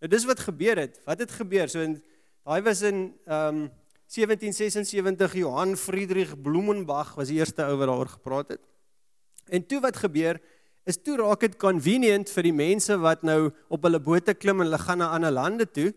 Nou 0.00 0.10
dis 0.10 0.24
wat 0.24 0.40
gebeur 0.40 0.80
het. 0.80 1.00
Wat 1.04 1.18
het 1.18 1.32
gebeur? 1.32 1.68
So 1.68 1.80
in 1.84 1.98
daai 2.44 2.62
was 2.62 2.82
in 2.82 3.14
ehm 3.26 3.64
um, 3.64 3.68
1776 4.08 5.34
Johann 5.36 5.76
Friedrich 5.76 6.30
Blumenbach 6.40 7.14
was 7.14 7.28
die 7.28 7.36
eerste 7.36 7.66
ou 7.68 7.74
wat 7.76 7.90
daaroor 7.90 8.08
gepraat 8.08 8.48
het. 8.48 8.62
En 9.52 9.66
toe 9.66 9.80
wat 9.84 9.96
gebeur? 9.96 10.40
is 10.88 10.96
toe 11.04 11.18
raak 11.20 11.42
dit 11.44 11.56
convenient 11.60 12.30
vir 12.32 12.48
die 12.48 12.54
mense 12.56 12.96
wat 13.02 13.24
nou 13.26 13.50
op 13.68 13.82
hulle 13.84 14.00
bote 14.00 14.32
klim 14.34 14.62
en 14.62 14.70
hulle 14.70 14.80
gaan 14.80 15.02
na 15.02 15.10
ander 15.16 15.34
lande 15.34 15.66
toe. 15.68 15.90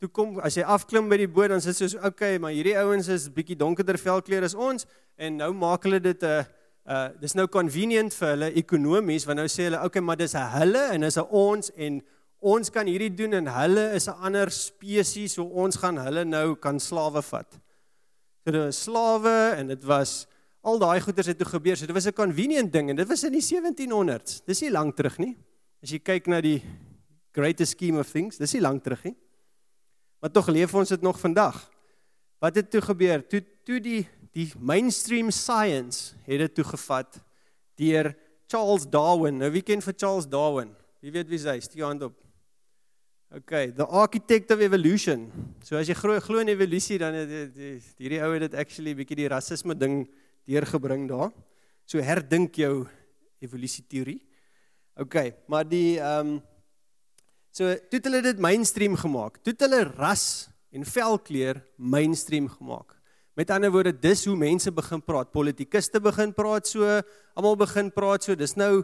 Toe 0.00 0.08
kom 0.16 0.38
as 0.40 0.56
jy 0.56 0.64
afklim 0.64 1.10
by 1.10 1.18
die 1.20 1.28
boot 1.28 1.52
dan 1.52 1.60
sê 1.60 1.74
jy 1.74 1.90
so 1.92 2.00
okay, 2.08 2.38
maar 2.40 2.54
hierdie 2.56 2.76
ouens 2.80 3.10
is 3.12 3.28
bietjie 3.34 3.58
donkerder 3.60 4.00
velkleur 4.00 4.46
as 4.48 4.56
ons 4.56 4.88
en 5.20 5.36
nou 5.42 5.50
maak 5.52 5.84
hulle 5.84 6.00
dit 6.00 6.24
'n 6.24 6.40
uh, 6.40 6.44
uh 6.88 7.08
dis 7.20 7.34
nou 7.34 7.46
convenient 7.46 8.14
vir 8.14 8.28
hulle 8.34 8.52
ekonomies 8.56 9.26
want 9.26 9.38
nou 9.38 9.48
sê 9.48 9.68
hulle 9.68 9.82
okay, 9.84 10.00
maar 10.00 10.16
dis 10.16 10.32
hulle 10.32 10.84
en 10.94 11.02
is 11.02 11.18
'n 11.18 11.26
ons 11.30 11.70
en 11.76 12.00
ons 12.40 12.70
kan 12.70 12.86
hierdie 12.86 13.12
doen 13.12 13.34
en 13.34 13.46
hulle 13.46 13.92
is 13.94 14.08
'n 14.08 14.16
ander 14.24 14.50
spesies 14.50 15.34
so 15.34 15.44
ons 15.44 15.76
gaan 15.76 15.98
hulle 15.98 16.24
nou 16.24 16.56
kan 16.56 16.80
slawe 16.80 17.22
vat. 17.22 17.60
So 18.44 18.52
dit 18.52 18.62
was 18.62 18.82
slawe 18.82 19.56
en 19.58 19.66
dit 19.66 19.84
was 19.84 20.26
al 20.62 20.78
daai 20.78 21.00
goeders 21.00 21.26
het 21.26 21.38
toe 21.38 21.48
gebeur. 21.48 21.76
So 21.76 21.86
dit 21.86 21.94
was 21.94 22.06
'n 22.06 22.12
convenient 22.12 22.72
ding 22.72 22.90
en 22.90 22.96
dit 22.96 23.08
was 23.08 23.24
in 23.24 23.32
die 23.32 23.42
1700s. 23.42 24.42
Dis 24.46 24.60
nie 24.60 24.70
lank 24.70 24.96
terug 24.96 25.18
nie. 25.18 25.36
As 25.82 25.90
jy 25.90 25.98
kyk 25.98 26.26
na 26.26 26.40
die 26.40 26.62
greatest 27.32 27.72
scheme 27.72 27.98
of 27.98 28.10
things, 28.10 28.36
dis 28.36 28.52
nie 28.52 28.60
lank 28.60 28.82
terug 28.82 29.04
nie. 29.04 29.16
Maar 30.20 30.30
tog 30.30 30.48
leef 30.48 30.74
ons 30.74 30.88
dit 30.88 31.00
nog 31.00 31.20
vandag. 31.20 31.70
Wat 32.40 32.54
het 32.54 32.70
toe 32.70 32.80
gebeur? 32.80 33.28
Toe 33.28 33.44
toe 33.64 33.80
die 33.80 34.08
die 34.36 34.48
mainstream 34.58 35.30
science 35.34 36.14
het 36.26 36.38
dit 36.44 36.54
toe 36.54 36.64
gevat 36.64 37.18
deur 37.80 38.12
Charles 38.50 38.86
Darwin. 38.90 39.38
Nou 39.40 39.50
wie 39.54 39.62
ken 39.62 39.82
vir 39.82 39.94
Charles 39.96 40.28
Darwin? 40.30 40.74
Wie 41.00 41.12
weet 41.14 41.30
wie 41.30 41.38
hy 41.38 41.56
is? 41.58 41.68
Steek 41.70 41.84
hand 41.86 42.02
op. 42.06 42.16
Okay, 43.30 43.70
the 43.70 43.86
architect 43.86 44.50
of 44.50 44.58
evolution. 44.58 45.28
So 45.62 45.78
as 45.78 45.86
jy 45.86 45.94
glo 45.94 46.18
glo 46.18 46.42
in 46.42 46.50
evolusie 46.50 46.98
dan 46.98 47.14
het 47.14 47.54
hierdie 48.02 48.18
ou 48.26 48.32
het 48.34 48.48
dit 48.48 48.56
actually 48.58 48.94
bietjie 48.98 49.20
die 49.22 49.30
rasisme 49.30 49.76
ding 49.78 50.02
deurgebring 50.50 51.06
daar. 51.10 51.30
So 51.86 52.02
herdink 52.02 52.58
jou 52.58 52.88
evolusie 53.42 53.86
teorie. 53.86 54.18
OK, 54.98 55.30
maar 55.46 55.68
die 55.68 56.00
ehm 56.02 56.36
um, 56.36 56.38
so 57.54 57.70
toe 57.90 57.98
het 57.98 58.06
hulle 58.06 58.22
dit 58.22 58.42
mainstream 58.42 58.98
gemaak. 58.98 59.40
Toe 59.42 59.54
het 59.54 59.62
hulle 59.66 59.84
ras 59.94 60.50
en 60.74 60.84
velkleur 60.86 61.62
mainstream 61.78 62.46
gemaak. 62.50 62.99
Met 63.40 63.48
ander 63.54 63.70
woorde, 63.72 63.94
dis 63.96 64.26
hoe 64.28 64.34
mense 64.36 64.68
begin 64.68 65.00
praat. 65.00 65.30
Politikuste 65.32 65.96
begin 66.04 66.34
praat 66.36 66.68
so, 66.68 66.84
almal 67.32 67.54
begin 67.56 67.86
praat 67.88 68.26
so. 68.26 68.34
Dis 68.36 68.52
nou 68.52 68.82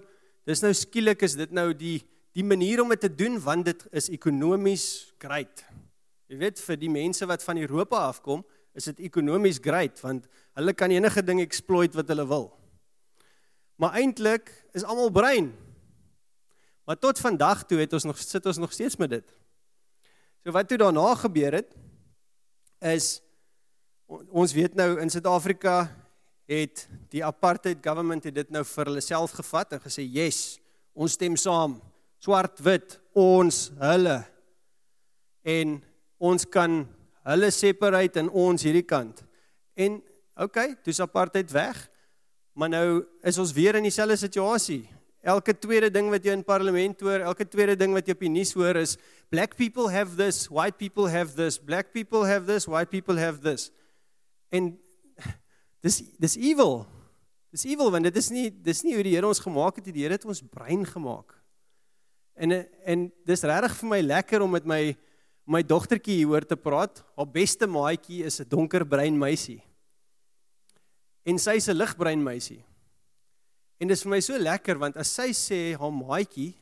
dis 0.49 0.63
nou 0.65 0.71
skielik 0.73 1.25
is 1.27 1.35
dit 1.37 1.51
nou 1.53 1.75
die 1.77 1.99
die 2.37 2.45
manier 2.45 2.81
om 2.81 2.93
dit 2.95 3.03
te 3.05 3.11
doen 3.13 3.37
want 3.43 3.67
dit 3.69 3.83
is 4.01 4.09
ekonomies 4.15 4.87
great. 5.21 5.61
Jy 6.33 6.39
weet 6.41 6.63
vir 6.63 6.79
die 6.81 6.89
mense 6.93 7.29
wat 7.29 7.45
van 7.45 7.61
Europa 7.61 8.01
afkom, 8.07 8.47
is 8.73 8.89
dit 8.89 9.05
ekonomies 9.11 9.61
great 9.61 10.01
want 10.01 10.25
hulle 10.57 10.73
kan 10.73 10.95
enige 10.95 11.27
ding 11.27 11.45
exploit 11.45 11.93
wat 11.99 12.09
hulle 12.15 12.25
wil. 12.33 12.49
Maar 13.77 14.01
eintlik 14.01 14.49
is 14.73 14.89
almal 14.89 15.13
brein. 15.13 15.53
Maar 16.89 16.97
tot 17.03 17.21
vandag 17.21 17.67
toe 17.69 17.83
het 17.85 17.93
ons 17.93 18.09
nog 18.09 18.25
sit 18.25 18.49
ons 18.49 18.65
nog 18.65 18.73
steeds 18.73 18.97
met 18.97 19.19
dit. 19.19 19.37
So 20.41 20.57
wat 20.57 20.73
toe 20.73 20.81
daarna 20.81 21.13
gebeur 21.27 21.61
het 21.61 21.77
is 22.97 23.19
ons 24.07 24.55
weet 24.55 24.77
nou 24.79 24.97
in 25.03 25.11
Suid-Afrika 25.11 25.87
het 26.47 26.87
die 27.11 27.25
apartheid 27.27 27.81
government 27.83 28.25
het 28.29 28.37
dit 28.37 28.51
nou 28.55 28.63
vir 28.67 28.91
hulle 28.91 29.03
self 29.03 29.35
gevat 29.39 29.77
en 29.77 29.83
gesê 29.83 30.05
yes, 30.07 30.59
ons 30.95 31.17
stem 31.19 31.37
saam. 31.37 31.81
Swart 32.23 32.63
wit, 32.65 32.97
ons 33.19 33.67
hulle. 33.83 34.21
En 35.47 35.77
ons 36.19 36.47
kan 36.51 36.81
hulle 37.27 37.51
separate 37.53 38.23
en 38.23 38.31
ons 38.31 38.63
hierdie 38.63 38.87
kant. 38.87 39.21
En 39.77 39.99
okay, 40.41 40.75
dis 40.87 41.03
apartheid 41.03 41.51
weg. 41.53 41.83
Maar 42.57 42.73
nou 42.73 42.89
is 43.27 43.39
ons 43.39 43.53
weer 43.53 43.77
in 43.77 43.85
dieselfde 43.85 44.17
situasie. 44.17 44.87
Elke 45.27 45.53
tweede 45.59 45.91
ding 45.93 46.07
wat 46.09 46.25
jy 46.25 46.33
in 46.39 46.45
parlement 46.47 47.01
hoor, 47.03 47.25
elke 47.27 47.45
tweede 47.51 47.75
ding 47.77 47.93
wat 47.93 48.07
jy 48.07 48.15
op 48.15 48.23
die 48.23 48.31
nuus 48.33 48.55
hoor 48.57 48.79
is 48.81 48.95
black 49.29 49.57
people 49.59 49.91
have 49.91 50.15
this, 50.17 50.47
white 50.49 50.79
people 50.79 51.11
have 51.11 51.35
this, 51.37 51.59
black 51.59 51.91
people 51.93 52.25
have 52.25 52.47
this, 52.47 52.69
white 52.71 52.89
people 52.95 53.19
have 53.19 53.43
this. 53.43 53.69
En 54.57 54.73
dis 55.85 56.03
dis 56.23 56.37
evil. 56.51 56.81
Dis 57.55 57.67
evil 57.69 57.91
want 57.95 58.09
dit 58.09 58.21
is 58.21 58.31
nie 58.35 58.49
dis 58.51 58.83
nie 58.85 58.97
hoe 58.97 59.05
die 59.07 59.15
Here 59.17 59.29
ons 59.29 59.43
gemaak 59.43 59.81
het, 59.81 59.89
die 59.89 60.05
Here 60.05 60.17
het 60.17 60.27
ons 60.29 60.43
brein 60.43 60.85
gemaak. 60.89 61.37
En 62.37 62.53
en 62.57 63.07
dis 63.29 63.47
regtig 63.49 63.77
vir 63.81 63.93
my 63.95 64.01
lekker 64.05 64.45
om 64.45 64.57
met 64.57 64.67
my 64.69 64.83
my 65.47 65.63
dogtertjie 65.63 66.19
hier 66.19 66.33
hoor 66.33 66.45
te 66.47 66.59
praat. 66.59 67.05
Haar 67.17 67.31
beste 67.31 67.69
maatjie 67.71 68.25
is 68.27 68.41
'n 68.41 68.49
donkerbruin 68.49 69.19
meisie. 69.19 69.63
En 71.25 71.39
sy 71.39 71.57
is 71.57 71.69
'n 71.69 71.77
ligbruin 71.77 72.23
meisie. 72.23 72.65
En 73.79 73.89
dit 73.89 73.97
is 73.97 74.03
vir 74.03 74.11
my 74.11 74.21
so 74.21 74.39
lekker 74.39 74.79
want 74.79 74.97
as 74.97 75.09
sy 75.09 75.33
sê 75.33 75.77
haar 75.79 75.93
maatjie 75.93 76.55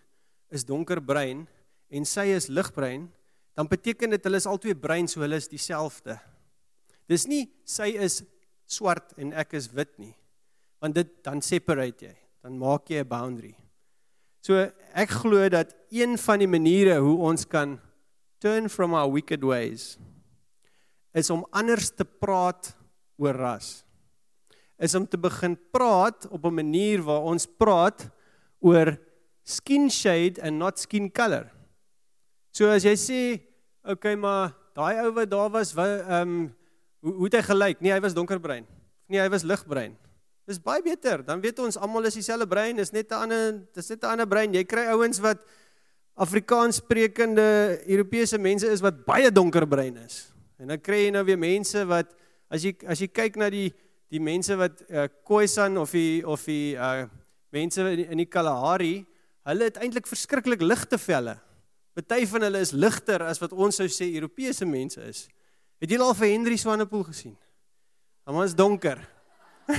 is 0.51 0.65
donkerbruin 0.65 1.47
en 1.91 2.05
sy 2.05 2.27
is 2.35 2.49
ligbruin, 2.49 3.11
dan 3.55 3.69
beteken 3.69 4.11
dit 4.11 4.25
hulle 4.25 4.37
is 4.37 4.47
albei 4.47 4.75
bruin, 4.75 5.07
so 5.09 5.21
hulle 5.21 5.37
is 5.37 5.49
dieselfde. 5.49 6.19
Dis 7.09 7.27
nie 7.29 7.49
sy 7.65 7.93
is 8.01 8.23
swart 8.67 9.13
en 9.21 9.33
ek 9.37 9.55
is 9.59 9.69
wit 9.73 9.93
nie. 9.99 10.15
Want 10.81 10.97
dit 10.97 11.11
dan 11.25 11.43
separate 11.45 12.09
jy, 12.09 12.15
dan 12.43 12.59
maak 12.59 12.89
jy 12.91 13.01
'n 13.01 13.09
boundary. 13.09 13.57
So 14.45 14.71
ek 14.93 15.11
glo 15.11 15.49
dat 15.49 15.75
een 15.91 16.19
van 16.19 16.39
die 16.39 16.49
maniere 16.49 17.01
hoe 17.01 17.17
ons 17.19 17.45
kan 17.49 17.81
turn 18.41 18.69
from 18.69 18.93
our 18.93 19.09
wicked 19.09 19.43
ways 19.43 19.97
is 21.15 21.31
om 21.31 21.47
anders 21.55 21.91
te 21.91 22.05
praat 22.05 22.75
oor 23.17 23.35
ras. 23.39 23.85
Is 24.77 24.95
om 24.95 25.07
te 25.07 25.17
begin 25.17 25.57
praat 25.73 26.27
op 26.29 26.45
'n 26.45 26.55
manier 26.55 27.01
waar 27.03 27.23
ons 27.23 27.47
praat 27.47 28.11
oor 28.61 28.99
skin 29.45 29.89
shade 29.91 30.43
and 30.43 30.59
not 30.59 30.79
skin 30.79 31.11
color. 31.11 31.51
So 32.51 32.69
as 32.69 32.85
jy 32.85 32.97
sê, 32.97 33.41
okay, 33.85 34.15
maar 34.17 34.55
daai 34.75 35.05
ou 35.05 35.13
wat 35.13 35.31
daar 35.31 35.51
was, 35.51 35.77
ehm 35.77 36.21
um, 36.21 36.55
hoe 37.05 37.13
hoe 37.19 37.29
het 37.29 37.37
hy 37.39 37.45
gelyk? 37.51 37.85
Nee, 37.85 37.93
hy 37.93 38.01
was 38.01 38.17
donkerbruin. 38.17 38.65
Nee, 39.13 39.21
hy 39.21 39.29
was 39.33 39.45
ligbruin. 39.45 39.93
Dis 40.49 40.61
baie 40.61 40.83
beter. 40.85 41.23
Dan 41.25 41.41
weet 41.45 41.61
ons 41.61 41.77
almal 41.81 42.09
is 42.09 42.17
dieselfde 42.17 42.49
brein, 42.49 42.81
is 42.81 42.93
net 42.93 43.13
'n 43.13 43.29
ander, 43.29 43.61
dis 43.73 43.89
net 43.89 44.03
'n 44.05 44.11
ander 44.13 44.29
brein. 44.29 44.53
Jy 44.53 44.65
kry 44.65 44.87
ouens 44.93 45.21
wat 45.21 45.45
Afrikaans 46.17 46.77
sprekende 46.77 47.81
Europese 47.87 48.39
mense 48.39 48.67
is 48.67 48.81
wat 48.81 49.05
baie 49.05 49.31
donkerbruin 49.31 49.97
is. 49.97 50.33
En 50.59 50.69
dan 50.69 50.81
kry 50.81 51.05
jy 51.07 51.11
nou 51.11 51.25
weer 51.25 51.39
mense 51.39 51.85
wat 51.87 52.15
as 52.49 52.63
jy 52.63 52.75
as 52.87 53.01
jy 53.01 53.09
kyk 53.09 53.37
na 53.37 53.51
die 53.51 53.73
die 54.11 54.21
mense 54.21 54.55
wat 54.57 54.83
uh, 54.91 55.09
Khoisan 55.25 55.77
of 55.79 55.91
die 55.91 56.23
of 56.27 56.45
die 56.45 56.77
uh 56.77 57.07
mense 57.51 57.81
in 57.81 57.97
die, 57.97 58.07
in 58.11 58.19
die 58.19 58.27
Kalahari, 58.27 59.07
hulle 59.47 59.65
het 59.65 59.77
eintlik 59.77 60.07
verskriklik 60.07 60.61
ligte 60.61 60.99
velle. 60.99 61.39
Party 61.95 62.27
van 62.27 62.43
hulle 62.43 62.59
is 62.59 62.73
ligter 62.73 63.23
as 63.23 63.39
wat 63.39 63.53
ons 63.53 63.77
sou 63.77 63.87
sê 63.87 64.09
Europese 64.15 64.67
mense 64.67 65.01
is. 65.01 65.29
Het 65.85 65.91
julle 65.93 66.07
al 66.09 66.15
vir 66.17 66.31
Henry 66.33 66.57
Swanepoel 66.57 67.03
gesien? 67.05 67.35
Hom 68.25 68.39
is 68.41 68.55
donker. 68.57 69.03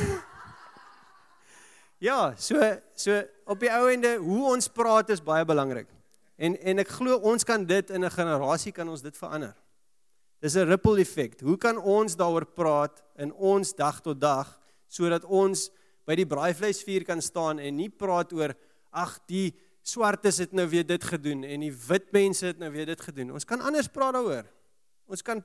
ja, 2.08 2.36
so 2.38 2.62
so 2.94 3.16
op 3.50 3.64
die 3.64 3.72
ou 3.74 3.88
ende 3.90 4.12
hoe 4.22 4.52
ons 4.52 4.70
praat 4.70 5.10
is 5.16 5.24
baie 5.26 5.48
belangrik. 5.50 5.90
En 6.38 6.54
en 6.62 6.84
ek 6.84 6.94
glo 7.00 7.18
ons 7.26 7.48
kan 7.50 7.66
dit 7.66 7.90
in 7.90 8.06
'n 8.06 8.14
generasie 8.14 8.72
kan 8.72 8.86
ons 8.86 9.02
dit 9.02 9.18
verander. 9.18 9.56
Dis 10.46 10.54
'n 10.54 10.70
ripple 10.70 11.02
effek. 11.02 11.42
Hoe 11.42 11.58
kan 11.58 11.82
ons 11.82 12.14
daaroor 12.14 12.46
praat 12.54 13.02
in 13.18 13.34
ons 13.34 13.74
dag 13.74 13.98
tot 14.02 14.22
dag 14.22 14.62
sodat 14.88 15.26
ons 15.26 15.72
by 16.06 16.16
die 16.16 16.30
braaivleisvuur 16.30 17.04
kan 17.04 17.22
staan 17.22 17.58
en 17.58 17.76
nie 17.76 17.90
praat 17.90 18.32
oor 18.34 18.54
ag 18.94 19.18
die 19.26 19.58
swartes 19.82 20.38
het 20.38 20.54
nou 20.54 20.70
weer 20.70 20.86
dit 20.86 21.04
gedoen 21.04 21.44
en 21.44 21.60
die 21.62 21.74
wit 21.74 22.12
mense 22.12 22.46
het 22.46 22.60
nou 22.60 22.70
weer 22.70 22.86
dit 22.86 23.02
gedoen. 23.02 23.32
Ons 23.32 23.46
kan 23.46 23.62
anders 23.62 23.88
praat 23.88 24.14
daaroor. 24.14 24.46
Ons 25.08 25.22
kan 25.22 25.44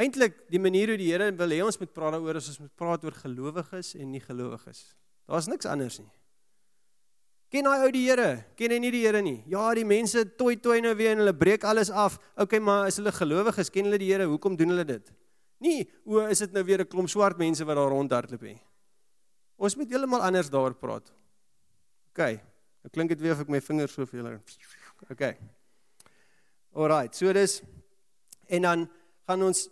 eintlik 0.00 0.38
die 0.52 0.60
manier 0.60 0.92
hoe 0.92 0.98
die 1.00 1.10
Here 1.12 1.30
wil 1.36 1.54
hê 1.54 1.60
ons 1.64 1.78
moet 1.80 1.92
praat 1.92 2.16
daaroor 2.16 2.40
is 2.40 2.48
ons 2.54 2.62
moet 2.64 2.74
praat 2.76 3.04
oor 3.04 3.16
gelowiges 3.16 3.94
en 3.98 4.10
nie 4.12 4.20
gelowiges. 4.20 4.94
Daar's 5.28 5.48
niks 5.48 5.68
anders 5.68 5.98
nie. 6.00 6.10
Ken 7.52 7.68
daai 7.68 7.84
ou 7.84 7.90
die 7.92 8.06
Here? 8.06 8.44
Ken 8.56 8.72
hy 8.72 8.78
nie 8.80 8.92
die 8.94 9.02
Here 9.04 9.20
nie? 9.24 9.42
Ja, 9.50 9.66
die 9.76 9.84
mense 9.84 10.24
toi 10.38 10.54
toi 10.56 10.78
nou 10.80 10.94
weer 10.96 11.12
en 11.12 11.20
hulle 11.20 11.34
breek 11.36 11.66
alles 11.68 11.90
af. 11.90 12.16
Okay, 12.40 12.62
maar 12.64 12.88
is 12.88 12.96
hulle 12.96 13.12
gelowiges? 13.12 13.70
Ken 13.70 13.90
hulle 13.90 14.00
die 14.00 14.08
Here? 14.08 14.28
Hoekom 14.30 14.56
doen 14.56 14.72
hulle 14.72 14.86
dit? 14.88 15.12
Nee, 15.62 15.84
o, 16.08 16.24
is 16.32 16.40
dit 16.42 16.54
nou 16.56 16.64
weer 16.64 16.80
'n 16.80 16.88
klomp 16.88 17.08
swart 17.08 17.38
mense 17.38 17.64
wat 17.64 17.76
daar 17.76 17.92
rondhardloop 17.92 18.40
hè? 18.40 18.56
Ons 19.56 19.76
moet 19.76 19.90
heeltemal 19.90 20.22
anders 20.22 20.50
daaroor 20.50 20.74
praat. 20.74 21.12
Okay. 22.10 22.40
Nou 22.82 22.90
klink 22.90 23.08
dit 23.10 23.20
weer 23.20 23.32
of 23.32 23.40
ek 23.40 23.48
my 23.48 23.60
vingers 23.60 23.92
so 23.92 24.06
veel. 24.06 24.40
Okay. 25.10 25.36
Alrite, 26.72 27.16
so 27.16 27.32
dis 27.32 27.60
en 28.48 28.62
dan 28.62 28.88
gaan 29.26 29.42
ons 29.42 29.68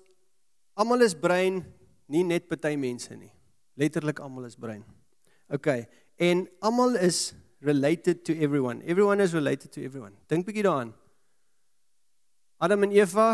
almal 0.80 1.04
is 1.04 1.14
brein, 1.14 1.60
nie 2.10 2.24
net 2.26 2.48
party 2.48 2.74
mense 2.80 3.12
nie. 3.14 3.30
Letterlik 3.80 4.22
almal 4.24 4.48
is 4.48 4.56
brein. 4.56 4.82
Okay. 5.52 5.86
En 6.18 6.46
almal 6.64 6.96
is 7.00 7.30
related 7.60 8.24
to 8.24 8.34
everyone. 8.36 8.80
Everyone 8.88 9.20
is 9.20 9.34
related 9.36 9.72
to 9.76 9.84
everyone. 9.84 10.16
Dink 10.28 10.48
bietjie 10.48 10.64
daaraan. 10.64 10.94
Adam 12.60 12.84
en 12.88 12.92
Eva, 12.92 13.30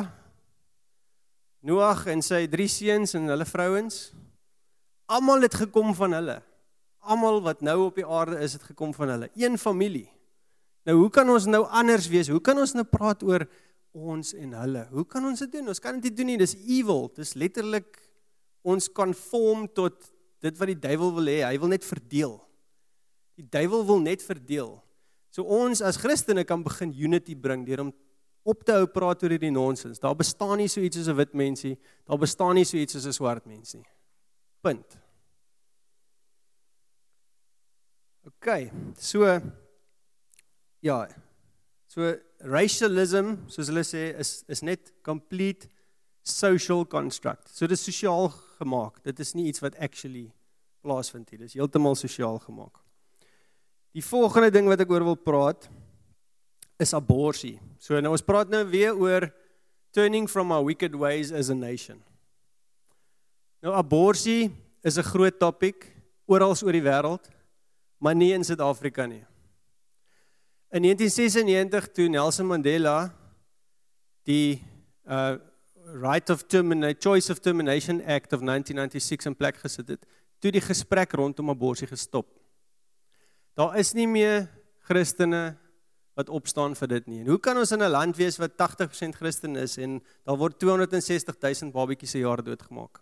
Noag 1.66 2.04
en 2.12 2.20
sy 2.22 2.44
drie 2.46 2.68
seuns 2.70 3.16
en 3.18 3.26
hulle 3.26 3.46
vrouens, 3.48 4.12
almal 5.10 5.42
het 5.42 5.56
gekom 5.64 5.90
van 5.98 6.14
hulle. 6.14 6.36
Almal 7.06 7.40
wat 7.42 7.64
nou 7.66 7.88
op 7.88 7.98
die 7.98 8.06
aarde 8.06 8.38
is, 8.42 8.54
het 8.54 8.68
gekom 8.68 8.92
van 8.94 9.10
hulle. 9.14 9.30
Een 9.34 9.58
familie. 9.58 10.06
Nou 10.86 11.00
hoe 11.00 11.10
kan 11.10 11.26
ons 11.30 11.48
nou 11.50 11.64
anders 11.66 12.06
wees? 12.10 12.30
Hoe 12.30 12.42
kan 12.42 12.58
ons 12.62 12.76
nou 12.76 12.84
praat 12.86 13.24
oor 13.26 13.48
ons 13.96 14.32
en 14.36 14.52
hulle? 14.60 14.84
Hoe 14.92 15.04
kan 15.08 15.24
ons 15.24 15.38
dit 15.38 15.52
doen? 15.52 15.68
Ons 15.72 15.80
kan 15.82 15.96
dit 15.96 16.10
nie 16.10 16.16
doen 16.16 16.30
nie. 16.32 16.38
Dis 16.40 16.54
evil. 16.54 17.08
Dis 17.16 17.34
letterlik 17.34 17.98
ons 18.66 18.88
konform 18.92 19.66
tot 19.72 20.12
dit 20.44 20.58
wat 20.58 20.72
die 20.72 20.80
duiwel 20.80 21.14
wil 21.16 21.30
hê. 21.30 21.38
Hy 21.46 21.56
wil 21.62 21.72
net 21.72 21.86
verdeel. 21.86 22.36
Die 23.36 23.46
duiwel 23.52 23.84
wil 23.88 24.02
net 24.04 24.24
verdeel. 24.24 24.76
So 25.34 25.44
ons 25.44 25.82
as 25.84 25.98
Christene 26.00 26.46
kan 26.48 26.62
begin 26.64 26.94
unity 26.96 27.36
bring 27.36 27.64
deur 27.66 27.86
om 27.86 27.94
op 28.46 28.62
te 28.64 28.76
hou 28.76 28.86
praat 28.88 29.24
oor 29.24 29.34
hierdie 29.34 29.52
nonsens. 29.52 30.00
Daar 30.00 30.16
bestaan 30.16 30.60
nie 30.62 30.68
so 30.70 30.80
iets 30.80 30.96
soos 30.96 31.08
'n 31.08 31.16
wit 31.16 31.34
mensie, 31.34 31.76
daar 32.06 32.18
bestaan 32.18 32.54
nie 32.54 32.64
so 32.64 32.76
iets 32.76 32.92
soos 32.92 33.06
'n 33.06 33.12
swart 33.12 33.46
mens 33.46 33.74
nie. 33.74 33.84
Punt. 34.62 34.98
OK. 38.26 38.70
So 38.98 39.40
ja. 40.80 41.08
So 41.86 42.14
racialism, 42.40 43.36
soos 43.48 43.70
hulle 43.70 43.84
sê, 43.86 44.10
is 44.20 44.44
is 44.48 44.62
net 44.62 44.92
complete 45.02 45.68
social 46.26 46.84
construct. 46.84 47.48
So 47.54 47.66
dit 47.66 47.78
is 47.78 47.84
sosiaal 47.84 48.28
gemaak. 48.58 49.02
Dit 49.04 49.20
is 49.20 49.34
nie 49.34 49.46
iets 49.50 49.62
wat 49.62 49.76
actually 49.78 50.32
plaasvind 50.82 51.30
nie. 51.30 51.38
Dit 51.38 51.52
is 51.52 51.58
heeltemal 51.58 51.96
sosiaal 51.98 52.38
gemaak. 52.42 52.82
Die 53.96 54.04
volgende 54.04 54.50
ding 54.52 54.68
wat 54.68 54.82
ek 54.82 54.90
oor 54.92 55.04
wil 55.06 55.16
praat 55.16 55.68
is 56.82 56.92
abortus. 56.94 57.56
So 57.80 57.98
nou 58.02 58.12
ons 58.12 58.24
praat 58.24 58.50
nou 58.52 58.64
weer 58.68 58.92
oor 58.92 59.30
turning 59.96 60.28
from 60.28 60.52
our 60.52 60.66
wicked 60.66 60.94
ways 60.98 61.32
as 61.32 61.48
a 61.48 61.56
nation. 61.56 62.02
Nou 63.64 63.72
abortus 63.72 64.50
is 64.84 64.98
'n 64.98 65.02
groot 65.02 65.38
topik 65.38 65.92
oral 66.26 66.54
oor 66.62 66.72
die 66.72 66.82
wêreld, 66.82 67.24
maar 67.98 68.14
nie 68.14 68.32
in 68.32 68.44
Suid-Afrika 68.44 69.06
nie. 69.06 69.24
In 70.74 70.82
1996 70.82 71.92
toe 71.94 72.08
Nelson 72.08 72.46
Mandela 72.46 73.14
die 74.26 74.62
uh 75.06 75.36
Right 75.86 76.30
of 76.30 76.42
Termination 76.50 76.98
Choice 76.98 77.30
of 77.30 77.38
Termination 77.38 78.00
Act 78.00 78.32
of 78.32 78.40
1996 78.42 79.26
in 79.26 79.36
plek 79.38 79.60
gesit 79.62 79.92
het, 79.92 80.02
toe 80.42 80.50
die 80.50 80.60
gesprek 80.60 81.14
rondom 81.14 81.52
abortus 81.52 81.86
gestop. 81.86 82.26
Daar 83.54 83.78
is 83.78 83.94
nie 83.94 84.08
meer 84.10 84.48
Christene 84.90 85.54
wat 86.18 86.32
opstaan 86.34 86.74
vir 86.74 86.90
dit 86.90 87.06
nie. 87.06 87.20
En 87.22 87.30
hoe 87.30 87.38
kan 87.38 87.56
ons 87.56 87.70
in 87.70 87.82
'n 87.82 87.90
land 87.90 88.16
wees 88.16 88.36
wat 88.42 88.58
80% 88.58 89.14
Christen 89.14 89.56
is 89.56 89.78
en 89.78 90.02
daar 90.24 90.36
word 90.36 90.58
260 90.58 91.38
000 91.38 91.70
babatjies 91.70 92.10
se 92.10 92.18
jaar 92.18 92.42
doodgemaak? 92.42 92.98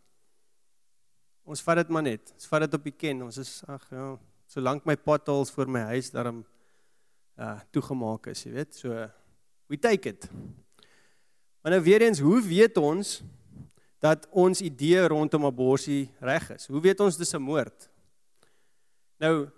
Ons 1.45 1.63
vat 1.63 1.77
dit 1.77 1.89
maar 1.89 2.03
net. 2.03 2.33
Ons 2.35 2.47
vat 2.47 2.61
dit 2.61 2.75
op 2.75 2.85
die 2.85 2.93
ken. 2.93 3.23
Ons 3.23 3.39
is 3.39 3.63
ag 3.67 3.89
ja, 3.91 4.19
solank 4.47 4.85
my 4.85 4.97
potholes 4.97 5.51
voor 5.51 5.69
my 5.69 5.81
huis 5.81 6.11
daarom 6.11 6.45
uh 7.39 7.59
toegemaak 7.71 8.27
is, 8.31 8.45
jy 8.47 8.53
weet. 8.55 8.75
So 8.75 9.09
we 9.67 9.79
take 9.79 10.09
it. 10.09 10.29
Maar 11.63 11.73
nou 11.73 11.83
weer 11.83 12.03
eens, 12.03 12.21
hoe 12.21 12.43
weet 12.43 12.77
ons 12.77 13.23
dat 13.99 14.27
ons 14.31 14.61
idee 14.61 15.07
rondom 15.09 15.47
abortus 15.49 16.11
reg 16.21 16.51
is? 16.55 16.67
Hoe 16.67 16.81
weet 16.81 17.01
ons 17.01 17.17
dis 17.17 17.33
'n 17.35 17.43
moord? 17.43 17.89
Nou 19.19 19.49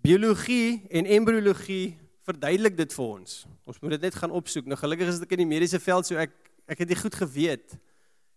biologie 0.00 0.86
en 0.90 1.04
embriologie 1.04 1.98
verduidelik 2.24 2.76
dit 2.76 2.94
vir 2.94 3.04
ons. 3.04 3.46
Ons 3.64 3.80
moet 3.80 3.90
dit 3.90 4.00
net 4.00 4.14
gaan 4.14 4.30
opsoek. 4.30 4.66
Nou 4.66 4.78
gelukkig 4.78 5.08
is 5.08 5.20
ek 5.20 5.32
in 5.36 5.44
die 5.44 5.52
mediese 5.54 5.80
veld 5.80 6.06
so 6.06 6.16
ek 6.16 6.32
ek 6.66 6.78
het 6.78 6.88
dit 6.88 6.98
goed 6.98 7.14
geweet. 7.14 7.76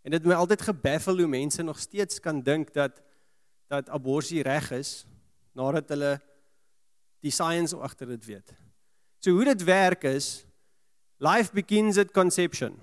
En 0.03 0.11
dit 0.11 0.19
het 0.19 0.27
my 0.27 0.35
altyd 0.35 0.61
gebaffel 0.61 1.17
hoe 1.17 1.27
mense 1.27 1.63
nog 1.63 1.79
steeds 1.79 2.19
kan 2.19 2.41
dink 2.43 2.73
dat 2.73 3.01
dat 3.67 3.89
abortus 3.89 4.41
reg 4.41 4.71
is 4.71 5.05
nadat 5.51 5.89
hulle 5.89 6.21
die 7.19 7.31
science 7.31 7.75
agter 7.75 8.07
dit 8.07 8.25
weet. 8.25 8.53
So 9.27 9.33
hoe 9.35 9.43
dit 9.43 9.63
werk 9.67 10.05
is 10.07 10.45
life 11.19 11.51
begins 11.51 11.97
at 11.99 12.13
conception. 12.15 12.77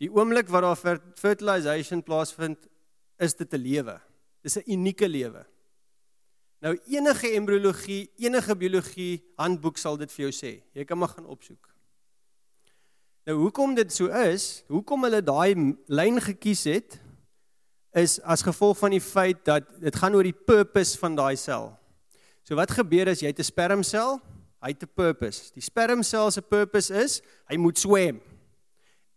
Die 0.00 0.08
oomblik 0.08 0.48
wat 0.48 0.64
daar 0.64 1.00
fertilization 1.20 2.00
plaasvind, 2.02 2.56
is 3.20 3.36
dit 3.36 3.52
'n 3.52 3.60
lewe. 3.60 4.00
Dis 4.40 4.56
'n 4.56 4.72
unieke 4.72 5.08
lewe. 5.08 5.44
Nou 6.60 6.80
enige 6.88 7.28
embriologie, 7.28 8.10
enige 8.16 8.56
biologie 8.56 9.22
handboek 9.36 9.76
sal 9.76 9.96
dit 9.96 10.12
vir 10.12 10.30
jou 10.30 10.32
sê. 10.32 10.62
Jy 10.72 10.84
kan 10.84 10.98
maar 10.98 11.08
gaan 11.12 11.26
opsoek. 11.26 11.68
Nou 13.26 13.38
hoekom 13.38 13.74
dit 13.74 13.92
so 13.92 14.06
is, 14.06 14.64
hoekom 14.68 15.02
hulle 15.04 15.22
daai 15.22 15.76
lyn 15.86 16.20
gekies 16.20 16.64
het, 16.64 17.00
is 17.92 18.20
as 18.20 18.42
gevolg 18.42 18.78
van 18.78 18.90
die 18.90 19.00
feit 19.00 19.44
dat 19.44 19.80
dit 19.80 19.96
gaan 19.96 20.14
oor 20.14 20.22
die 20.22 20.44
purpose 20.46 20.98
van 20.98 21.14
daai 21.14 21.36
sel. 21.36 21.78
So 22.42 22.54
wat 22.54 22.70
gebeur 22.70 23.08
as 23.08 23.20
jy 23.20 23.28
'n 23.28 23.44
spermsel, 23.44 24.22
hy 24.64 24.72
het 24.72 24.82
'n 24.82 24.94
purpose. 24.94 25.52
Die 25.52 25.62
spermsel 25.62 26.30
se 26.30 26.42
purpose 26.42 26.90
is 26.90 27.22
hy 27.48 27.56
moet 27.56 27.78
swem. 27.78 28.20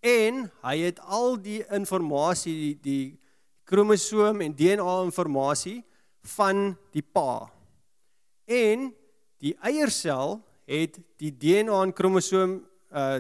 En 0.03 0.51
hy 0.62 0.77
het 0.77 0.99
al 0.99 1.41
die 1.41 1.63
inligting, 1.71 2.43
die 2.43 2.79
die 2.81 3.19
kromosoom 3.63 4.41
en 4.41 4.55
DNA 4.55 5.03
inligting 5.03 5.83
van 6.21 6.77
die 6.91 7.01
pa. 7.01 7.51
En 8.45 8.93
die 9.39 9.55
eiersel 9.62 10.43
het 10.65 10.99
die 11.17 11.31
DNA 11.31 11.83
en 11.83 11.93
kromosoom 11.93 12.65
uh 12.91 13.19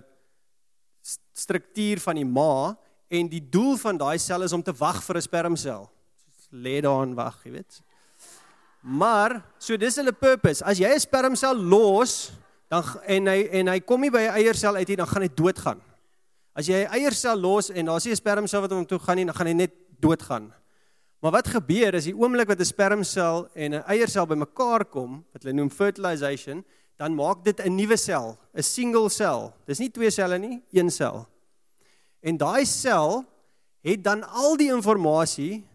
struktuur 1.31 1.99
van 1.99 2.15
die 2.15 2.25
ma 2.25 2.75
en 3.07 3.29
die 3.29 3.49
doel 3.49 3.77
van 3.77 3.97
daai 3.97 4.17
sel 4.19 4.43
is 4.43 4.53
om 4.53 4.63
te 4.63 4.73
wag 4.73 5.03
vir 5.03 5.15
'n 5.15 5.21
spermsel. 5.21 5.89
Lê 6.51 6.81
daar 6.81 7.03
en 7.03 7.15
wag, 7.15 7.43
jy 7.43 7.51
weet. 7.51 7.81
Maar 8.87 9.41
so 9.59 9.75
dis 9.75 9.97
hulle 9.99 10.13
purpose. 10.15 10.63
As 10.63 10.79
jy 10.79 10.87
'n 10.87 10.99
spermsel 10.99 11.55
los, 11.55 12.31
dan 12.69 12.83
en 13.05 13.27
hy 13.27 13.49
en 13.51 13.67
hy 13.67 13.79
kom 13.79 14.01
nie 14.01 14.11
by 14.11 14.31
'n 14.31 14.39
eiersel 14.39 14.75
uit 14.75 14.87
nie, 14.87 14.95
dan 14.95 15.07
gaan 15.07 15.21
hy 15.21 15.29
doodgaan. 15.35 15.81
As 16.55 16.67
jy 16.67 16.85
'n 16.85 16.93
eiersel 16.95 17.35
los 17.35 17.69
en 17.69 17.85
daar's 17.85 18.05
nie 18.05 18.13
'n 18.13 18.15
spermsel 18.15 18.61
wat 18.61 18.71
hom 18.71 18.85
toe 18.85 18.99
gaan 18.99 19.15
nie, 19.15 19.25
dan 19.25 19.35
gaan 19.35 19.47
hy 19.47 19.53
net 19.53 19.73
doodgaan. 19.99 20.53
Maar 21.19 21.31
wat 21.31 21.47
gebeur 21.47 21.93
is 21.95 22.05
die 22.05 22.15
oomblik 22.15 22.47
wat 22.47 22.59
'n 22.59 22.65
spermsel 22.65 23.49
en 23.53 23.73
'n 23.73 23.83
eiersel 23.87 24.25
bymekaar 24.25 24.85
kom, 24.85 25.25
wat 25.33 25.43
hulle 25.43 25.53
noem 25.53 25.69
fertilization, 25.69 26.63
dan 26.97 27.13
maak 27.13 27.43
dit 27.43 27.59
'n 27.59 27.75
nuwe 27.75 27.97
sel, 27.97 28.37
'n 28.55 28.63
single 28.63 29.09
sel. 29.09 29.53
Dis 29.65 29.79
nie 29.79 29.91
twee 29.91 30.09
selle 30.09 30.37
nie, 30.37 30.63
een 30.71 30.89
sel. 30.89 31.27
En 32.21 32.37
daai 32.37 32.65
sel 32.65 33.25
het 33.81 34.03
dan 34.03 34.23
al 34.23 34.55
die 34.55 34.71
inligting 34.71 35.65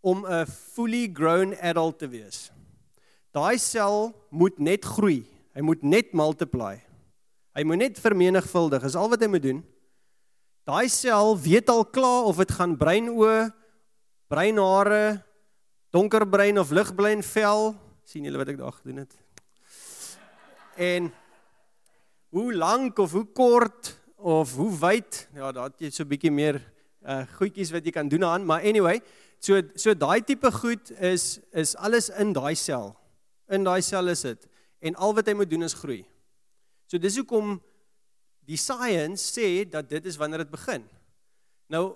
om 0.00 0.26
'n 0.26 0.46
fully 0.46 1.10
grown 1.12 1.54
adult 1.60 1.98
te 1.98 2.08
wees. 2.08 2.51
Daai 3.32 3.58
sel 3.58 4.12
moet 4.30 4.58
net 4.58 4.84
groei. 4.84 5.22
Hy 5.52 5.60
moet 5.64 5.82
net 5.84 6.12
multiply. 6.16 6.76
Hy 7.56 7.64
moet 7.68 7.80
net 7.84 8.00
vermenigvuldig. 8.00 8.84
Is 8.88 8.96
al 8.96 9.10
wat 9.12 9.20
hy 9.20 9.28
moet 9.32 9.44
doen. 9.44 9.60
Daai 10.68 10.88
sel 10.92 11.34
weet 11.42 11.68
al 11.72 11.84
klaar 11.90 12.28
of 12.30 12.38
dit 12.38 12.52
gaan 12.54 12.76
breinoë, 12.78 13.50
breinhare, 14.30 15.22
donkerbrein 15.92 16.60
of 16.60 16.70
ligbrein 16.72 17.24
vel, 17.26 17.72
sien 18.06 18.24
julle 18.24 18.38
wat 18.40 18.52
ek 18.52 18.60
daar 18.60 18.76
gedoen 18.78 19.02
het? 19.02 19.16
En 20.78 21.10
hoe 22.32 22.54
lank 22.54 23.02
of 23.02 23.12
hoe 23.12 23.26
kort 23.34 23.92
of 24.16 24.54
hoe 24.56 24.70
wyd? 24.78 25.26
Ja, 25.34 25.50
daar 25.52 25.68
het 25.68 25.82
jy 25.82 25.90
so 25.90 26.04
'n 26.04 26.08
bietjie 26.08 26.32
meer 26.32 26.62
uh 27.02 27.26
goedjies 27.36 27.72
wat 27.74 27.84
jy 27.84 27.90
kan 27.90 28.08
doen 28.08 28.24
aan, 28.24 28.46
maar 28.46 28.62
anyway, 28.62 29.02
so 29.38 29.60
so 29.74 29.94
daai 29.94 30.22
tipe 30.22 30.50
goed 30.52 30.90
is 31.00 31.40
is 31.52 31.76
alles 31.76 32.08
in 32.08 32.32
daai 32.32 32.54
sel. 32.54 32.96
In 33.52 33.66
daai 33.66 33.82
sel 33.84 34.08
is 34.12 34.24
dit. 34.24 34.48
En 34.80 34.96
al 34.96 35.14
wat 35.14 35.28
hy 35.28 35.34
moet 35.36 35.50
doen 35.50 35.66
is 35.66 35.76
groei. 35.78 36.02
So 36.90 36.98
dis 37.00 37.18
hoekom 37.20 37.58
die 38.48 38.58
science 38.58 39.28
sê 39.32 39.62
dat 39.68 39.88
dit 39.90 40.06
is 40.08 40.18
wanneer 40.20 40.44
dit 40.44 40.52
begin. 40.52 40.86
Nou 41.72 41.92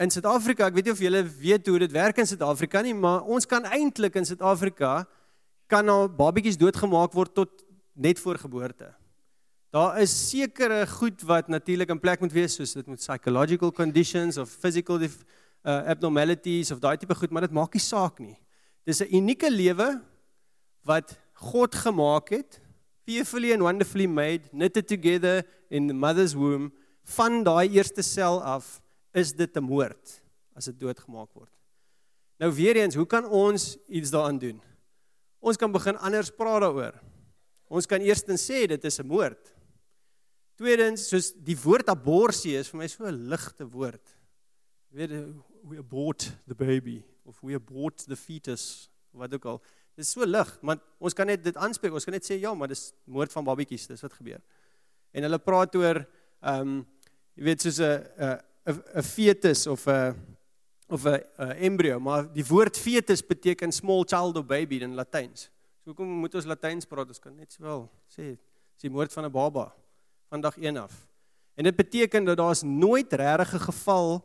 in 0.00 0.10
Suid-Afrika, 0.10 0.66
ek 0.66 0.74
weet 0.74 0.88
nie 0.88 0.94
of 0.96 1.02
julle 1.04 1.22
weet 1.38 1.68
hoe 1.70 1.78
dit 1.84 1.92
werk 1.94 2.18
in 2.18 2.26
Suid-Afrika 2.26 2.82
nie, 2.82 2.96
maar 2.98 3.22
ons 3.30 3.46
kan 3.46 3.62
eintlik 3.68 4.16
in 4.18 4.26
Suid-Afrika 4.26 5.04
kan 5.70 5.88
al 5.88 6.08
babatjies 6.10 6.58
doodgemaak 6.58 7.14
word 7.14 7.34
tot 7.36 7.62
net 7.94 8.18
voor 8.18 8.40
geboorte. 8.42 8.90
Daar 9.74 10.00
is 10.02 10.12
sekere 10.12 10.82
goed 10.86 11.22
wat 11.26 11.48
natuurlik 11.50 11.90
in 11.90 12.00
plek 12.02 12.20
moet 12.22 12.34
wees 12.34 12.58
soos 12.58 12.74
dit 12.76 12.86
moet 12.90 13.02
psychological 13.02 13.72
conditions 13.74 14.38
of 14.38 14.50
physical 14.50 15.00
uh, 15.02 15.10
abnormalities 15.64 16.70
of 16.74 16.82
daai 16.82 16.96
tipe 16.98 17.14
goed, 17.14 17.30
maar 17.30 17.46
dit 17.46 17.54
maak 17.54 17.74
nie 17.74 17.82
saak 17.82 18.20
nie. 18.22 18.36
Dis 18.86 19.00
'n 19.02 19.14
unieke 19.14 19.50
lewe 19.50 20.02
wat 20.84 21.16
God 21.32 21.74
gemaak 21.74 22.30
het, 22.34 22.60
fearfully 23.04 23.52
and 23.52 23.62
wonderfully 23.62 24.06
made, 24.06 24.48
knitted 24.52 24.88
together 24.88 25.44
in 25.70 25.88
the 25.88 25.94
mother's 25.94 26.34
womb. 26.34 26.72
Van 27.16 27.42
daai 27.44 27.68
eerste 27.68 28.02
sel 28.02 28.40
af 28.42 28.80
is 29.12 29.32
dit 29.32 29.56
'n 29.56 29.64
moord 29.64 30.20
as 30.54 30.64
dit 30.64 30.78
doodgemaak 30.78 31.32
word. 31.32 31.52
Nou 32.38 32.52
weer 32.52 32.76
eens, 32.76 32.94
hoe 32.94 33.06
kan 33.06 33.26
ons 33.26 33.76
iets 33.86 34.10
daaraan 34.10 34.38
doen? 34.38 34.60
Ons 35.38 35.56
kan 35.56 35.72
begin 35.72 35.98
anders 35.98 36.30
praat 36.30 36.60
daaroor. 36.60 36.94
Ons 37.68 37.86
kan 37.86 38.00
eerstens 38.00 38.44
sê 38.50 38.66
dit 38.66 38.84
is 38.84 38.98
'n 38.98 39.06
moord. 39.06 39.52
Tweedens, 40.56 41.08
soos 41.08 41.32
die 41.32 41.56
woord 41.58 41.88
abortus 41.88 42.44
is 42.46 42.68
vir 42.68 42.78
my 42.78 42.86
so 42.86 43.04
'n 43.04 43.28
ligte 43.28 43.66
woord. 43.66 44.16
Jy 44.90 44.96
weet 44.96 45.34
we 45.64 45.78
abort 45.78 46.32
the 46.46 46.54
baby 46.54 47.02
of 47.24 47.40
we 47.42 47.54
abort 47.54 48.06
the 48.06 48.16
fetus 48.16 48.88
wat 49.12 49.34
ook 49.34 49.44
al. 49.44 49.62
Dit 49.94 50.04
is 50.04 50.10
so 50.10 50.26
lig, 50.26 50.48
want 50.62 50.82
ons 50.98 51.14
kan 51.14 51.26
net 51.26 51.42
dit 51.44 51.56
aanspreek. 51.56 51.94
Ons 51.94 52.06
kan 52.06 52.14
net 52.16 52.26
sê 52.26 52.40
ja, 52.42 52.50
maar 52.54 52.68
dis 52.72 52.88
moord 53.06 53.32
van 53.32 53.46
babatjies, 53.46 53.86
dis 53.86 54.02
wat 54.02 54.16
gebeur. 54.16 54.40
En 55.14 55.22
hulle 55.22 55.38
praat 55.38 55.76
oor 55.78 56.02
ehm 56.44 56.60
um, 56.60 56.80
jy 57.34 57.44
weet 57.48 57.62
soos 57.62 57.80
'n 57.80 58.02
'n 58.18 58.80
'n 58.98 59.02
fetus 59.02 59.66
of 59.66 59.86
'n 59.86 60.14
of 60.88 61.06
'n 61.06 61.22
embrio, 61.58 62.00
maar 62.00 62.32
die 62.32 62.44
woord 62.44 62.76
fetus 62.76 63.22
beteken 63.22 63.72
small 63.72 64.04
child 64.04 64.36
or 64.36 64.44
baby 64.44 64.82
in 64.82 64.94
Latyns. 64.94 65.50
So 65.82 65.92
hoekom 65.92 66.06
moet 66.06 66.34
ons 66.34 66.44
Latyns 66.44 66.86
praat? 66.86 67.08
Ons 67.08 67.20
kan 67.20 67.34
net 67.36 67.52
sowel 67.52 67.90
sê 68.08 68.36
dis 68.36 68.82
die 68.82 68.90
moord 68.90 69.12
van 69.12 69.24
'n 69.24 69.32
baba 69.32 69.72
van 70.28 70.40
dag 70.40 70.56
1 70.56 70.76
af. 70.76 71.06
En 71.54 71.64
dit 71.64 71.76
beteken 71.76 72.24
dat 72.24 72.36
daar's 72.36 72.62
nooit 72.62 73.12
regtig 73.12 73.54
'n 73.54 73.66
geval 73.70 74.24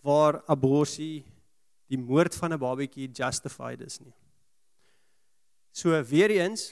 waar 0.00 0.42
abortus 0.46 1.24
die 1.88 1.98
moord 1.98 2.34
van 2.34 2.52
'n 2.52 2.58
babatjie 2.58 3.08
justified 3.12 3.80
is 3.80 3.98
nie. 4.00 4.14
So 5.76 5.92
weer 6.08 6.32
eens, 6.32 6.70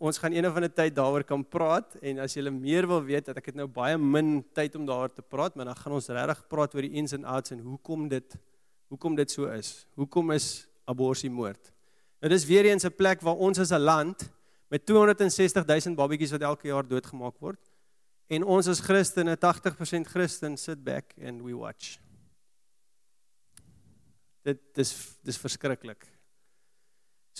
ons 0.00 0.18
gaan 0.18 0.32
eendag 0.32 0.54
van 0.56 0.64
'n 0.64 0.72
tyd 0.72 0.94
daaroor 0.96 1.24
kan 1.24 1.44
praat 1.44 1.96
en 2.00 2.18
as 2.18 2.34
jy 2.34 2.48
meer 2.48 2.86
wil 2.86 3.02
weet 3.04 3.26
dat 3.26 3.36
ek 3.36 3.46
het 3.46 3.54
nou 3.54 3.66
baie 3.66 3.98
min 3.98 4.44
tyd 4.54 4.74
om 4.74 4.86
daaroor 4.86 5.12
te 5.12 5.22
praat, 5.22 5.54
maar 5.54 5.64
dan 5.64 5.76
gaan 5.76 5.92
ons 5.92 6.08
regtig 6.08 6.48
praat 6.48 6.74
oor 6.74 6.82
die 6.82 6.96
ins 6.96 7.12
en 7.12 7.24
outs 7.24 7.50
en 7.50 7.60
hoekom 7.60 8.08
dit 8.08 8.36
hoekom 8.88 9.14
dit 9.14 9.30
so 9.30 9.46
is. 9.46 9.86
Hoekom 9.94 10.30
is 10.32 10.66
abortus 10.84 11.30
moord? 11.30 11.72
Nou 12.20 12.30
dis 12.32 12.46
weer 12.46 12.64
eens 12.64 12.84
'n 12.84 12.96
plek 12.96 13.20
waar 13.20 13.36
ons 13.36 13.58
as 13.58 13.72
'n 13.72 13.78
land 13.78 14.30
met 14.68 14.86
260 14.86 15.66
000 15.66 15.94
babatjies 15.94 16.30
wat 16.30 16.40
elke 16.40 16.68
jaar 16.68 16.88
doodgemaak 16.88 17.38
word, 17.38 17.70
En 18.30 18.44
ons 18.46 18.68
as 18.70 18.78
Christene, 18.86 19.34
80% 19.34 20.06
Christen 20.06 20.54
sit 20.56 20.84
back 20.86 21.16
and 21.18 21.42
we 21.42 21.54
watch. 21.58 21.98
Dit 24.46 24.60
dis 24.78 24.92
dis 25.26 25.38
verskriklik. 25.38 26.06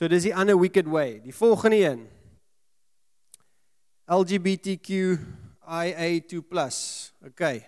So 0.01 0.09
dis 0.09 0.25
die 0.25 0.33
ander 0.33 0.57
wicked 0.57 0.89
way. 0.89 1.21
Die 1.21 1.35
volgende 1.35 1.77
een. 1.77 2.09
LGBTQIA2+. 4.09 5.21
Okay. 7.29 7.67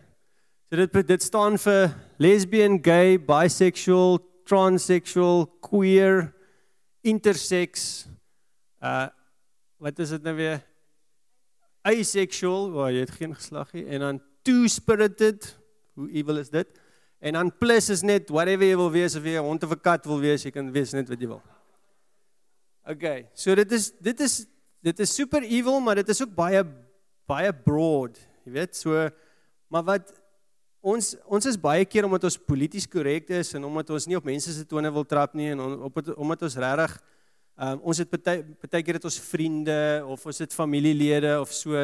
So 0.70 0.76
dit 0.80 1.06
dit 1.12 1.22
staan 1.22 1.58
vir 1.60 1.92
lesbian, 2.16 2.80
gay, 2.80 3.20
bisexual, 3.20 4.16
transsexual, 4.48 5.44
queer, 5.60 6.32
intersex. 7.04 8.08
Uh 8.80 9.12
wat 9.76 9.98
is 9.98 10.08
dit 10.16 10.22
nou 10.22 10.36
weer? 10.38 10.62
asexual, 11.82 12.70
waar 12.70 12.92
jy 12.94 13.00
het 13.02 13.10
geen 13.10 13.34
geslag 13.34 13.72
nie 13.74 13.82
en 13.90 14.04
dan 14.04 14.20
two-spirited, 14.46 15.48
hoe 15.98 16.06
evil 16.14 16.38
is 16.38 16.50
dit? 16.50 16.68
En 17.18 17.34
dan 17.34 17.50
plus 17.58 17.90
is 17.90 18.04
net 18.06 18.30
whatever 18.30 18.66
jy 18.66 18.76
wil 18.78 18.90
wees 18.94 19.16
of 19.18 19.26
jy 19.26 19.34
'n 19.34 19.42
hond 19.42 19.62
of 19.66 19.74
'n 19.74 19.82
kat 19.82 20.06
wil 20.06 20.20
wees, 20.20 20.44
jy 20.44 20.50
kan 20.50 20.70
wees 20.72 20.92
net 20.92 21.08
wat 21.08 21.20
jy 21.20 21.26
wil. 21.26 21.42
Okay, 22.82 23.28
so 23.34 23.54
dit 23.54 23.72
is 23.72 23.92
dit 24.02 24.20
is 24.20 24.46
dit 24.82 25.04
is 25.04 25.14
super 25.14 25.42
evil, 25.42 25.78
maar 25.80 26.00
dit 26.00 26.08
is 26.08 26.22
ook 26.22 26.34
baie 26.34 26.64
baie 27.30 27.52
broad, 27.54 28.18
jy 28.44 28.56
weet, 28.56 28.76
so 28.76 29.06
maar 29.72 29.86
wat 29.86 30.10
ons 30.82 31.14
ons 31.30 31.46
is 31.46 31.56
baie 31.56 31.84
keer 31.86 32.04
omdat 32.08 32.26
ons 32.26 32.40
polities 32.42 32.88
korrek 32.90 33.30
is 33.30 33.54
en 33.54 33.64
omdat 33.64 33.92
ons 33.94 34.08
nie 34.10 34.18
op 34.18 34.26
mense 34.26 34.50
se 34.50 34.66
tone 34.66 34.90
wil 34.90 35.06
trap 35.06 35.36
nie 35.38 35.52
en 35.54 35.62
op 35.62 36.02
omdat 36.16 36.48
ons 36.48 36.58
regtig 36.58 36.98
Um, 37.60 37.82
ons 37.84 37.98
het 38.00 38.08
baie 38.08 38.80
keer 38.80 38.96
dit 38.96 39.04
ons 39.04 39.18
vriende 39.28 39.74
of 40.08 40.22
ons 40.24 40.38
het 40.40 40.54
familielede 40.56 41.34
of 41.36 41.50
so 41.52 41.76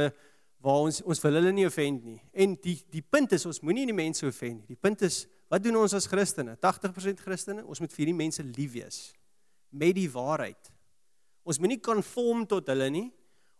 waar 0.64 0.86
ons 0.86 1.02
ons 1.04 1.20
wil 1.22 1.36
hulle 1.38 1.52
nie 1.54 1.66
offend 1.68 2.06
nie. 2.08 2.16
En 2.32 2.54
die 2.64 2.78
die 2.90 3.02
punt 3.04 3.34
is 3.36 3.44
ons 3.46 3.60
moenie 3.60 3.84
die 3.86 3.96
mense 3.96 4.24
offend 4.26 4.62
nie. 4.62 4.72
Die 4.72 4.80
punt 4.80 5.04
is 5.06 5.26
wat 5.52 5.62
doen 5.64 5.76
ons 5.80 5.94
as 5.96 6.08
Christene? 6.08 6.56
80% 6.60 7.20
Christene, 7.24 7.66
ons 7.68 7.80
moet 7.84 7.92
vir 7.94 8.10
die 8.10 8.16
mense 8.16 8.42
lief 8.56 8.72
wees 8.74 8.98
met 9.68 9.94
die 9.96 10.08
waarheid. 10.10 10.72
Ons 11.48 11.60
moenie 11.62 11.80
konform 11.80 12.44
tot 12.48 12.68
hulle 12.68 12.90
nie. 12.92 13.06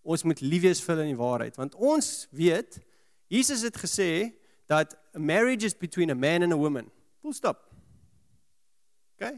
Ons 0.05 0.25
moet 0.29 0.41
lief 0.45 0.67
wees 0.67 0.83
vir 0.85 0.95
hulle 0.95 1.09
in 1.09 1.15
die 1.15 1.21
waarheid 1.21 1.57
want 1.61 1.77
ons 1.77 2.29
weet 2.37 2.81
Jesus 3.33 3.65
het 3.67 3.77
gesê 3.77 4.11
dat 4.69 4.95
marriage 5.17 5.67
is 5.67 5.77
between 5.77 6.13
a 6.13 6.17
man 6.17 6.45
and 6.45 6.53
a 6.53 6.57
woman. 6.57 6.89
Full 7.25 7.33
stop. 7.37 7.65
OK? 9.17 9.33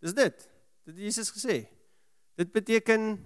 Dis 0.00 0.16
dit. 0.16 0.48
Dit 0.88 0.98
Jesus 1.06 1.30
gesê. 1.32 1.62
Dit 2.40 2.52
beteken 2.52 3.20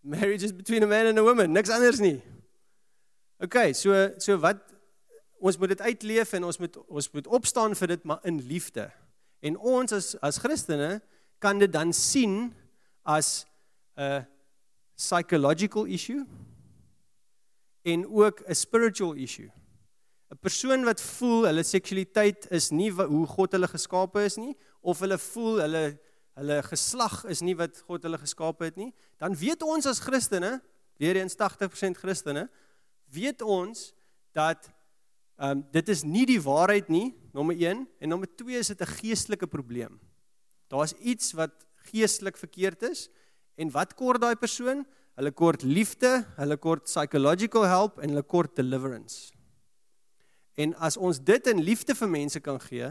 marriage 0.00 0.44
is 0.44 0.52
between 0.52 0.82
a 0.82 0.86
man 0.86 1.06
and 1.06 1.18
a 1.18 1.22
woman, 1.22 1.52
niks 1.52 1.70
anders 1.70 2.00
nie. 2.00 2.20
OK, 3.40 3.72
so 3.72 3.96
so 4.20 4.36
wat 4.40 4.60
ons 5.40 5.56
moet 5.58 5.72
dit 5.72 5.80
uitleef 5.80 6.32
en 6.36 6.44
ons 6.44 6.58
moet 6.60 6.76
ons 6.86 7.10
moet 7.16 7.28
opstaan 7.40 7.76
vir 7.76 7.94
dit 7.94 8.04
maar 8.04 8.20
in 8.28 8.40
liefde. 8.48 8.90
En 9.40 9.56
ons 9.56 9.92
as 9.96 10.12
as 10.20 10.40
Christene 10.40 10.98
kan 11.40 11.60
dit 11.60 11.72
dan 11.72 11.92
sien 11.96 12.52
as 13.02 13.46
'n 13.96 14.26
psychological 14.96 15.86
issue 15.86 16.26
en 17.82 18.06
ook 18.06 18.42
'n 18.46 18.54
spiritual 18.54 19.14
issue. 19.14 19.50
'n 20.30 20.38
Persoon 20.40 20.84
wat 20.84 21.00
voel 21.00 21.46
hulle 21.46 21.62
seksualiteit 21.62 22.50
is 22.50 22.70
nie 22.70 22.90
hoe 22.90 23.26
God 23.26 23.52
hulle 23.52 23.68
geskape 23.68 24.24
is 24.24 24.36
nie 24.36 24.56
of 24.80 24.98
hulle 24.98 25.18
voel 25.18 25.60
hulle 25.60 25.98
hulle 26.40 26.62
geslag 26.62 27.24
is 27.28 27.42
nie 27.44 27.56
wat 27.58 27.82
God 27.88 28.04
hulle 28.06 28.18
geskaap 28.20 28.62
het 28.64 28.76
nie, 28.80 28.90
dan 29.20 29.34
weet 29.36 29.62
ons 29.66 29.88
as 29.90 30.00
Christene, 30.00 30.60
weer 31.00 31.18
eens 31.20 31.36
80% 31.36 31.98
Christene, 32.00 32.46
weet 33.12 33.42
ons 33.42 33.90
dat 34.36 34.70
ehm 35.40 35.56
um, 35.56 35.60
dit 35.72 35.88
is 35.88 36.02
nie 36.04 36.26
die 36.28 36.40
waarheid 36.40 36.90
nie, 36.92 37.14
nommer 37.32 37.56
1 37.56 37.86
en 38.00 38.08
nommer 38.12 38.28
2 38.28 38.58
is 38.60 38.68
dit 38.68 38.80
'n 38.80 38.94
geestelike 39.00 39.46
probleem. 39.46 39.98
Daar's 40.68 40.92
iets 41.00 41.32
wat 41.32 41.66
geestelik 41.88 42.36
verkeerd 42.36 42.82
is 42.90 43.08
en 43.56 43.70
wat 43.74 43.94
kort 43.94 44.20
daai 44.20 44.36
persoon? 44.36 44.84
Hulle 45.18 45.32
kort 45.36 45.62
liefde, 45.62 46.24
hulle 46.36 46.56
kort 46.56 46.86
psychological 46.88 47.66
help 47.68 47.98
en 48.00 48.14
hulle 48.14 48.24
kort 48.24 48.54
deliverance. 48.56 49.32
En 50.60 50.74
as 50.80 50.96
ons 50.96 51.18
dit 51.20 51.50
in 51.50 51.62
liefde 51.64 51.94
vir 51.96 52.08
mense 52.08 52.40
kan 52.40 52.60
gee, 52.60 52.88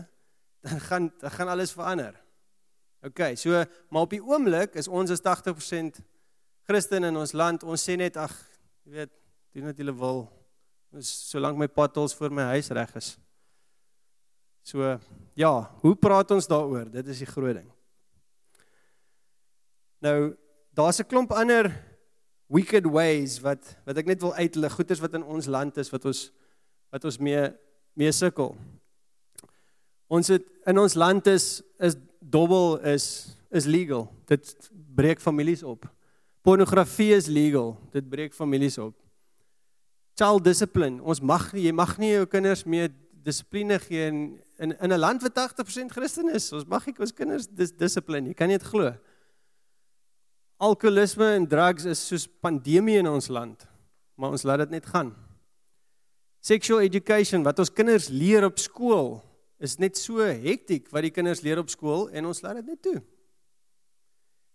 dan 0.66 0.82
gaan 0.90 1.12
dan 1.22 1.32
gaan 1.32 1.48
alles 1.48 1.74
verander. 1.74 2.18
OK, 3.06 3.34
so 3.40 3.64
maar 3.90 4.06
op 4.06 4.14
die 4.14 4.24
oomblik 4.24 4.76
is 4.76 4.88
ons 4.88 5.12
as 5.14 5.24
80% 5.24 6.02
Christen 6.68 7.08
in 7.08 7.18
ons 7.18 7.34
land. 7.34 7.64
Ons 7.64 7.86
sê 7.88 7.96
net 7.98 8.18
ag, 8.20 8.34
jy 8.86 9.00
weet, 9.00 9.14
doen 9.56 9.70
wat 9.72 9.80
julle 9.80 9.96
wil. 9.96 10.26
Ons 10.94 11.10
solank 11.30 11.58
my 11.58 11.70
potholes 11.72 12.14
voor 12.18 12.34
my 12.34 12.50
huis 12.54 12.70
reg 12.76 12.94
is. 13.00 13.14
So 14.66 14.98
ja, 15.40 15.54
hoe 15.82 15.96
praat 15.96 16.32
ons 16.36 16.50
daaroor? 16.50 16.90
Dit 16.92 17.08
is 17.10 17.24
die 17.24 17.30
groot 17.30 17.56
ding. 17.58 17.70
Nou 20.00 20.36
daar's 20.74 21.00
'n 21.00 21.08
klomp 21.08 21.32
ander 21.32 21.72
wicked 22.48 22.86
ways 22.86 23.40
wat 23.40 23.78
wat 23.86 23.98
ek 23.98 24.06
net 24.06 24.22
wil 24.22 24.34
uitlig, 24.34 24.74
goeders 24.74 25.00
wat 25.00 25.14
in 25.14 25.24
ons 25.24 25.46
land 25.46 25.78
is 25.78 25.90
wat 25.90 26.06
ons 26.06 26.32
wat 26.90 27.06
ons 27.06 27.18
mee 27.18 27.52
mee 27.94 28.12
sukkel. 28.12 28.56
Ons 30.08 30.28
het 30.28 30.46
in 30.66 30.78
ons 30.78 30.94
land 30.94 31.28
is 31.28 31.62
is 31.78 31.96
dobbel 32.20 32.80
is 32.80 33.36
is 33.50 33.66
legal. 33.66 34.10
Dit 34.26 34.70
breek 34.96 35.22
families 35.22 35.64
op. 35.64 35.86
Pornografie 36.42 37.14
is 37.14 37.28
legal. 37.28 37.78
Dit 37.92 38.10
breek 38.10 38.34
families 38.34 38.78
op. 38.78 38.96
Child 40.16 40.44
discipline. 40.44 41.04
Ons 41.04 41.22
mag 41.22 41.52
jy 41.54 41.72
mag 41.72 41.98
nie 41.98 42.12
jou 42.16 42.26
kinders 42.26 42.64
meer 42.64 42.90
dissipline 43.24 43.80
gee 43.80 44.08
in 44.08 44.40
in, 44.60 44.74
in 44.80 44.92
'n 44.92 45.00
land 45.00 45.22
wat 45.22 45.34
80% 45.34 45.92
Christen 45.92 46.30
is. 46.30 46.52
Ons 46.52 46.66
mag 46.66 46.86
nie 46.86 46.96
ons 47.00 47.14
kinders 47.14 47.48
dis 47.48 47.72
dissipline. 47.72 48.28
Jy 48.28 48.34
kan 48.34 48.48
nie 48.48 48.58
dit 48.58 48.68
glo. 48.68 48.94
Alkoholisme 50.60 51.24
en 51.38 51.46
drugs 51.48 51.86
is 51.88 52.02
soos 52.04 52.26
pandemie 52.44 52.98
in 53.00 53.08
ons 53.08 53.30
land. 53.32 53.64
Maar 54.20 54.34
ons 54.36 54.44
laat 54.44 54.66
dit 54.66 54.76
net 54.76 54.88
gaan. 54.92 55.14
Sexual 56.44 56.84
education 56.84 57.46
wat 57.48 57.60
ons 57.64 57.72
kinders 57.72 58.10
leer 58.12 58.44
op 58.44 58.60
skool 58.60 59.22
is 59.64 59.78
net 59.80 59.96
so 60.00 60.24
hektiek 60.24 60.90
wat 60.92 61.06
die 61.08 61.14
kinders 61.16 61.44
leer 61.44 61.62
op 61.62 61.72
skool 61.72 62.10
en 62.12 62.28
ons 62.28 62.44
laat 62.44 62.60
dit 62.60 62.74
net 62.74 62.82
toe. 62.84 62.98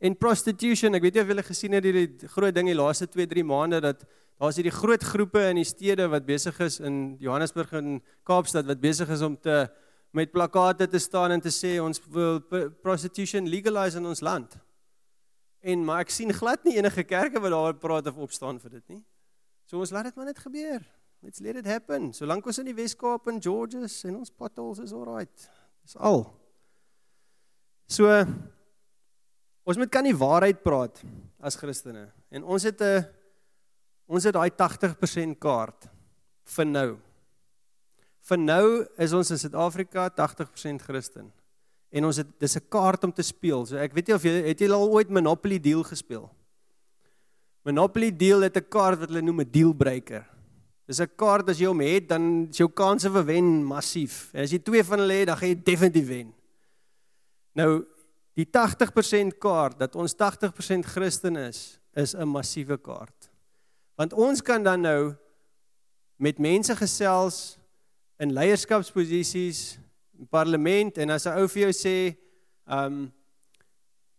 En 0.04 0.16
prostitution, 0.20 0.92
ek 0.96 1.06
weet 1.06 1.16
nie 1.16 1.22
of 1.24 1.32
julle 1.32 1.44
gesien 1.46 1.76
het 1.76 1.88
hierdie 1.88 2.28
groot 2.34 2.52
ding 2.52 2.68
die 2.68 2.76
laaste 2.76 3.08
2, 3.08 3.24
3 3.30 3.44
maande 3.48 3.80
dat 3.84 4.04
daar's 4.04 4.58
hierdie 4.60 4.74
groot 4.74 5.04
groepe 5.08 5.40
in 5.54 5.62
die 5.62 5.68
stede 5.68 6.10
wat 6.12 6.26
besig 6.28 6.58
is 6.64 6.80
in 6.84 7.16
Johannesburg 7.22 7.72
en 7.80 7.96
Kaapstad 8.28 8.68
wat 8.68 8.82
besig 8.84 9.08
is 9.08 9.24
om 9.24 9.38
te 9.40 9.62
met 10.14 10.30
plakate 10.30 10.86
te 10.86 11.00
staan 11.00 11.32
en 11.34 11.40
te 11.42 11.50
sê 11.50 11.78
ons 11.82 11.98
wil 12.12 12.38
prostitution 12.84 13.48
legalise 13.50 13.98
in 13.98 14.12
ons 14.12 14.20
land. 14.22 14.52
En 15.64 15.84
maar 15.84 16.04
ek 16.04 16.12
sien 16.12 16.32
glad 16.36 16.64
nie 16.66 16.76
enige 16.76 17.06
kerke 17.08 17.40
wat 17.40 17.54
daaroor 17.54 17.78
praat 17.80 18.08
of 18.10 18.20
opstaan 18.26 18.60
vir 18.60 18.76
dit 18.76 18.96
nie. 18.96 19.02
So 19.64 19.80
ons 19.80 19.92
laat 19.94 20.10
dit 20.10 20.16
maar 20.18 20.28
net 20.28 20.42
gebeur. 20.42 20.84
Let's 21.24 21.40
let 21.40 21.56
it 21.56 21.68
happen. 21.68 22.10
Solank 22.12 22.44
ons 22.44 22.60
in 22.60 22.68
die 22.68 22.76
Wes-Kaap 22.76 23.30
en 23.32 23.40
Georges 23.40 24.02
en 24.04 24.18
ons 24.20 24.32
potholes 24.32 24.82
is 24.84 24.92
alright. 24.92 25.46
Dis 25.80 25.96
al. 25.96 26.26
So 27.88 28.10
ons 29.64 29.80
moet 29.80 29.92
kan 29.92 30.04
die 30.04 30.16
waarheid 30.16 30.60
praat 30.60 31.00
as 31.40 31.56
Christene. 31.56 32.10
En 32.28 32.44
ons 32.44 32.62
het 32.62 32.80
'n 32.80 33.06
ons 34.06 34.24
het 34.24 34.34
daai 34.36 34.50
80% 34.50 35.38
kaart 35.40 35.88
vir 36.44 36.66
nou. 36.66 36.98
Vir 38.28 38.38
nou 38.38 38.86
is 38.98 39.12
ons 39.12 39.30
in 39.30 39.38
Suid-Afrika 39.38 40.10
80% 40.10 40.82
Christen. 40.82 41.32
En 41.94 42.08
ons 42.08 42.16
het 42.18 42.30
dis 42.42 42.56
'n 42.56 42.68
kaart 42.68 43.04
om 43.04 43.12
te 43.12 43.22
speel. 43.22 43.66
So 43.66 43.76
ek 43.76 43.92
weet 43.94 44.06
nie 44.08 44.14
of 44.14 44.22
jy 44.22 44.30
het 44.48 44.60
jy 44.60 44.70
al 44.70 44.90
ooit 44.90 45.10
Monopoly 45.10 45.60
deal 45.60 45.82
gespeel. 45.82 46.30
Monopoly 47.62 48.10
deal 48.10 48.40
het 48.40 48.56
'n 48.56 48.68
kaart 48.68 48.98
wat 48.98 49.08
hulle 49.08 49.22
noem 49.22 49.40
'n 49.40 49.50
dealbreaker. 49.50 50.26
Dis 50.86 51.00
'n 51.00 51.16
kaart 51.16 51.48
as 51.48 51.58
jy 51.58 51.66
hom 51.66 51.80
het, 51.80 52.08
dan 52.08 52.48
is 52.50 52.58
jou 52.58 52.68
kanse 52.68 53.10
vir 53.10 53.24
wen 53.24 53.64
massief. 53.64 54.30
En 54.34 54.42
as 54.42 54.50
jy 54.50 54.58
twee 54.58 54.84
van 54.84 54.98
hulle 54.98 55.12
het, 55.12 55.26
dan 55.26 55.36
gaan 55.36 55.48
jy 55.48 55.62
definitief 55.62 56.06
wen. 56.06 56.34
Nou, 57.54 57.84
die 58.34 58.46
80% 58.50 59.38
kaart 59.38 59.78
dat 59.78 59.96
ons 59.96 60.14
80% 60.14 60.84
Christen 60.84 61.36
is, 61.36 61.80
is 61.94 62.14
'n 62.14 62.28
massiewe 62.28 62.76
kaart. 62.76 63.30
Want 63.96 64.12
ons 64.12 64.42
kan 64.42 64.62
dan 64.62 64.80
nou 64.80 65.14
met 66.16 66.38
mense 66.38 66.76
gesels 66.76 67.58
in 68.18 68.32
leierskapsposisies, 68.32 69.78
parlement 70.30 70.98
en 70.98 71.10
as 71.10 71.26
'n 71.26 71.38
ou 71.38 71.48
vir 71.48 71.62
jou 71.62 71.72
sê, 71.72 72.16
ehm 72.68 72.86
um, 72.86 73.12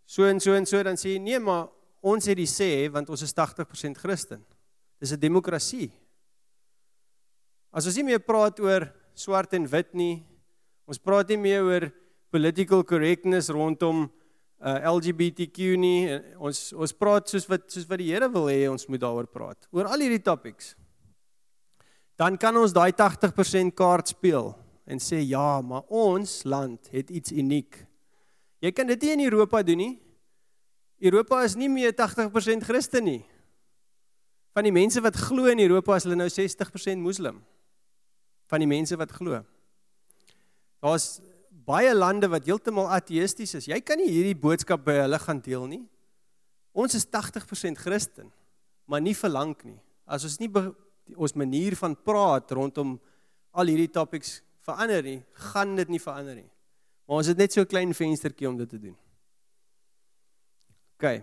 so 0.05 0.23
en 0.23 0.39
so 0.39 0.53
en 0.53 0.65
so 0.65 0.83
dan 0.83 0.95
sê 0.95 1.15
jy 1.15 1.19
nee, 1.19 1.39
maar 1.39 1.69
ons 2.01 2.25
het 2.25 2.37
die 2.37 2.49
sê 2.49 2.89
want 2.91 3.09
ons 3.09 3.21
is 3.21 3.33
80% 3.33 3.97
Christen. 3.97 4.45
Dis 4.99 5.11
'n 5.11 5.19
demokrasie. 5.19 5.91
As 7.71 7.85
ons 7.85 7.95
nie 7.95 8.03
meer 8.03 8.19
praat 8.19 8.59
oor 8.59 8.93
swart 9.13 9.53
en 9.53 9.67
wit 9.67 9.93
nie, 9.93 10.23
ons 10.87 10.97
praat 10.97 11.29
nie 11.29 11.37
meer 11.37 11.63
oor 11.63 11.91
political 12.31 12.83
correctness 12.83 13.49
rondom 13.49 14.11
uh, 14.63 14.79
LGBTQ 14.95 15.77
nie. 15.77 15.99
Ons 16.37 16.73
ons 16.73 16.93
praat 16.93 17.27
soos 17.27 17.47
wat 17.49 17.69
soos 17.71 17.87
wat 17.89 17.99
die 17.99 18.11
Here 18.13 18.29
wil 18.31 18.47
hê 18.47 18.69
ons 18.69 18.87
moet 18.87 19.01
daaroor 19.01 19.27
praat. 19.27 19.67
Oor 19.71 19.85
al 19.85 19.99
hierdie 19.99 20.23
topics. 20.23 20.75
Dan 22.15 22.37
kan 22.37 22.55
ons 22.55 22.71
daai 22.71 22.93
80% 22.93 23.75
kaart 23.75 24.07
speel 24.07 24.53
en 24.85 25.01
sê 25.01 25.19
ja, 25.25 25.61
maar 25.61 25.85
ons 25.89 26.43
land 26.45 26.89
het 26.93 27.09
iets 27.09 27.33
uniek. 27.33 27.81
Jy 28.61 28.71
kan 28.71 28.87
dit 28.87 29.01
nie 29.01 29.13
in 29.17 29.25
Europa 29.27 29.61
doen 29.65 29.81
nie. 29.81 29.95
Europa 31.01 31.41
is 31.43 31.57
nie 31.59 31.69
meer 31.69 31.93
80% 31.93 32.65
Christen 32.65 33.03
nie. 33.05 33.23
Van 34.55 34.63
die 34.63 34.73
mense 34.73 35.01
wat 35.03 35.17
glo 35.19 35.49
in 35.51 35.59
Europa 35.59 35.97
is 35.97 36.05
hulle 36.07 36.17
nou 36.17 36.29
60% 36.31 37.01
moslim 37.01 37.41
van 38.45 38.61
die 38.61 38.69
mense 38.69 38.95
wat 38.97 39.11
glo. 39.11 39.41
Daar's 40.85 41.17
baie 41.65 41.93
lande 41.95 42.29
wat 42.29 42.45
heeltemal 42.45 42.91
ateïsties 42.93 43.55
is. 43.57 43.67
Jy 43.71 43.79
kan 43.81 43.97
nie 43.99 44.11
hierdie 44.11 44.37
boodskap 44.37 44.83
by 44.85 44.99
hulle 45.01 45.19
gaan 45.21 45.41
deel 45.43 45.65
nie. 45.71 45.83
Ons 46.75 46.97
is 46.99 47.07
80% 47.09 47.79
Christen, 47.81 48.29
maar 48.85 49.01
nie 49.01 49.15
vir 49.17 49.31
lank 49.31 49.63
nie. 49.65 49.79
As 50.05 50.27
ons 50.27 50.37
nie 50.41 50.51
ons 51.15 51.35
manier 51.37 51.75
van 51.79 51.95
praat 51.97 52.53
rondom 52.53 52.95
al 53.55 53.71
hierdie 53.71 53.91
topics 53.91 54.39
verander 54.65 55.03
nie, 55.05 55.19
gaan 55.51 55.75
dit 55.77 55.89
nie 55.93 56.01
verander 56.01 56.35
nie. 56.35 56.49
Maar 57.05 57.21
ons 57.21 57.27
het 57.29 57.37
net 57.37 57.53
so 57.53 57.61
'n 57.61 57.69
klein 57.69 57.93
venstertjie 57.93 58.49
om 58.49 58.57
dit 58.57 58.69
te 58.69 58.79
doen. 58.79 58.97
OK. 60.97 61.21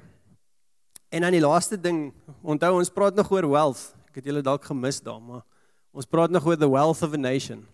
En 1.11 1.21
dan 1.21 1.33
die 1.33 1.41
laaste 1.41 1.81
ding, 1.81 2.13
onthou 2.43 2.79
ons 2.79 2.91
praat 2.91 3.15
nog 3.15 3.31
oor 3.31 3.49
wealth. 3.49 3.95
Ek 4.09 4.15
het 4.15 4.25
julle 4.25 4.43
dalk 4.43 4.65
gemis 4.65 5.01
daar, 5.01 5.21
maar 5.21 5.43
Ons 5.93 6.09
praat 6.09 6.33
nog 6.33 6.47
oor 6.49 6.57
the 6.57 6.69
wealth 6.69 7.03
of 7.05 7.13
a 7.13 7.21
nation. 7.21 7.67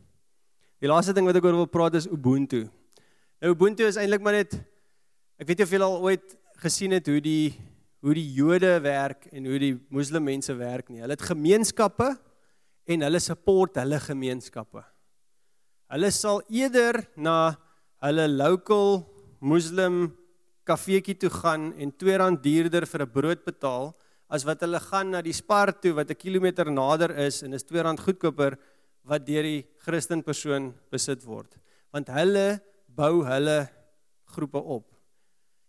Die 0.83 0.91
laaste 0.91 1.15
ding 1.15 1.27
wat 1.27 1.39
ek 1.39 1.47
oor 1.47 1.55
wil 1.55 1.71
praat 1.71 1.95
is 1.99 2.09
Ubuntu. 2.11 2.65
Nou 3.39 3.53
Ubuntu 3.55 3.87
is 3.87 3.99
eintlik 3.99 4.25
maar 4.27 4.41
net 4.41 4.57
ek 5.39 5.47
weet 5.47 5.61
nie 5.61 5.67
of 5.69 5.75
julle 5.75 5.87
al 5.87 6.07
ooit 6.11 6.35
gesien 6.59 6.97
het 6.97 7.07
hoe 7.07 7.21
die 7.23 7.55
hoe 8.03 8.15
die 8.15 8.27
Jode 8.35 8.77
werk 8.83 9.27
en 9.35 9.47
hoe 9.51 9.59
die 9.59 9.73
moslim 9.91 10.27
mense 10.27 10.55
werk 10.59 10.91
nie. 10.91 11.01
Hulle 11.03 11.15
het 11.15 11.25
gemeenskappe 11.31 12.13
en 12.91 13.07
hulle 13.07 13.21
support 13.23 13.79
hulle 13.79 13.99
gemeenskappe. 14.03 14.83
Hulle 15.89 16.11
sal 16.13 16.43
eerder 16.53 17.01
na 17.17 17.57
hulle 18.05 18.27
local 18.29 19.07
moslim 19.41 20.11
kafeetjie 20.69 21.17
toe 21.17 21.31
gaan 21.33 21.71
en 21.81 21.93
R2 21.93 22.43
duurder 22.45 22.85
vir 22.85 23.03
'n 23.03 23.13
brood 23.13 23.45
betaal 23.45 23.95
as 24.29 24.45
wat 24.45 24.61
hulle 24.61 24.81
gaan 24.81 25.11
na 25.11 25.23
die 25.23 25.33
Spar 25.33 25.73
toe 25.73 25.95
wat 25.97 26.11
'n 26.11 26.15
kilometer 26.15 26.71
nader 26.71 27.17
is 27.17 27.43
en 27.43 27.55
is 27.55 27.65
R2 27.65 28.05
goedkoper 28.05 28.59
wat 29.05 29.25
deur 29.27 29.43
die 29.43 29.65
Christen 29.79 30.23
persoon 30.23 30.75
besit 30.91 31.25
word. 31.25 31.57
Want 31.93 32.09
hulle 32.09 32.61
bou 32.87 33.25
hulle 33.25 33.69
groepe 34.27 34.61
op. 34.61 34.93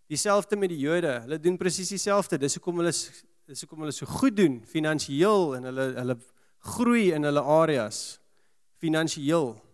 Dieselfde 0.09 0.57
met 0.57 0.69
die 0.69 0.79
Jode, 0.79 1.21
hulle 1.21 1.39
doen 1.39 1.57
presies 1.57 1.89
dieselfde. 1.89 2.37
Dis 2.37 2.55
hoekom 2.55 2.77
hulle 2.77 2.91
dis 2.91 3.61
hoekom 3.61 3.79
hulle 3.79 3.91
so 3.91 4.05
goed 4.05 4.35
doen 4.35 4.59
finansiëel 4.65 5.55
en 5.55 5.63
hulle 5.63 5.85
hulle 5.95 6.17
groei 6.75 7.13
in 7.13 7.23
hulle 7.23 7.41
areas 7.41 8.19
finansiëel. 8.77 9.68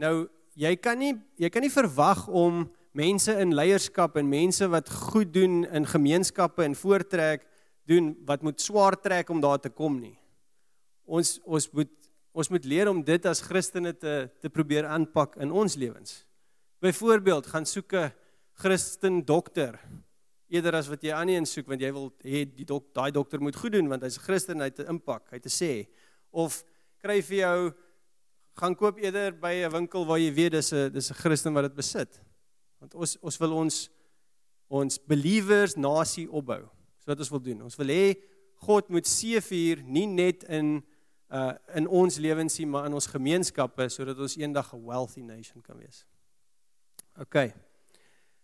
Nou, 0.00 0.26
jy 0.58 0.74
kan 0.76 0.98
nie 0.98 1.14
jy 1.38 1.50
kan 1.50 1.62
nie 1.62 1.72
verwag 1.72 2.26
om 2.28 2.64
mense 2.94 3.32
in 3.42 3.54
leierskap 3.54 4.16
en 4.18 4.30
mense 4.30 4.66
wat 4.70 4.90
goed 5.10 5.32
doen 5.34 5.64
in 5.64 5.86
gemeenskappe 5.86 6.62
en 6.64 6.76
voortrek 6.78 7.46
doen 7.90 8.12
wat 8.26 8.42
moet 8.42 8.60
swaar 8.62 8.96
trek 9.00 9.30
om 9.30 9.42
daar 9.42 9.60
te 9.60 9.70
kom 9.70 9.98
nie. 10.00 10.16
Ons 11.04 11.38
ons 11.44 11.68
moet 11.72 11.90
ons 12.34 12.50
moet 12.50 12.64
leer 12.66 12.90
om 12.90 13.02
dit 13.06 13.26
as 13.30 13.42
Christene 13.42 13.92
te 13.94 14.14
te 14.42 14.50
probeer 14.50 14.88
aanpak 14.90 15.36
in 15.42 15.52
ons 15.54 15.76
lewens. 15.78 16.24
Byvoorbeeld, 16.82 17.46
gaan 17.46 17.66
soek 17.66 17.92
'n 17.94 18.12
Christen 18.54 19.24
dokter 19.24 19.78
eerder 20.48 20.74
as 20.74 20.88
wat 20.88 21.02
jy 21.02 21.12
aan 21.12 21.28
een 21.28 21.46
soek 21.46 21.66
want 21.66 21.80
jy 21.80 21.90
wil 21.92 22.12
hê 22.22 22.44
die 22.44 22.66
dok 22.68 22.92
daai 22.94 23.10
dokter 23.10 23.40
moet 23.40 23.56
goed 23.56 23.72
doen 23.72 23.88
want 23.88 24.02
hy's 24.02 24.18
'n 24.18 24.26
Christen 24.26 24.60
hy 24.60 24.70
het 24.70 24.78
'n 24.80 24.90
impak, 24.90 25.30
hy 25.30 25.36
het 25.36 25.42
te 25.42 25.48
sê 25.48 25.86
of 26.30 26.64
kry 27.02 27.22
vir 27.22 27.38
jou 27.38 27.74
gaan 28.54 28.76
koop 28.78 28.98
eerder 29.02 29.34
by 29.38 29.64
'n 29.64 29.70
winkel 29.70 30.06
waar 30.06 30.18
jy 30.18 30.32
weet 30.32 30.52
dis 30.52 30.72
'n 30.72 30.92
dis 30.92 31.10
'n 31.10 31.14
Christen 31.14 31.52
wat 31.52 31.64
dit 31.64 31.74
besit. 31.74 32.20
Want 32.78 32.94
ons 32.94 33.16
ons 33.20 33.38
wil 33.38 33.52
ons 33.52 33.90
ons 34.68 34.98
believers 35.06 35.74
nasie 35.74 36.30
opbou. 36.30 36.62
So 36.98 37.06
wat 37.06 37.18
ons 37.18 37.30
wil 37.30 37.40
doen. 37.40 37.62
Ons 37.62 37.76
wil 37.76 37.88
hê 37.88 38.16
God 38.64 38.88
moet 38.88 39.06
seëvier 39.06 39.82
nie 39.82 40.06
net 40.06 40.44
in 40.44 40.84
uh 41.30 41.54
in 41.74 41.88
ons 41.88 42.16
lewens 42.16 42.58
nie, 42.58 42.66
maar 42.66 42.86
in 42.86 42.94
ons 42.94 43.06
gemeenskappe 43.06 43.88
sodat 43.88 44.18
ons 44.18 44.36
eendag 44.36 44.72
'n 44.72 44.84
wealthy 44.84 45.20
nation 45.20 45.62
kan 45.62 45.76
wees. 45.76 46.06
OK. 47.18 47.52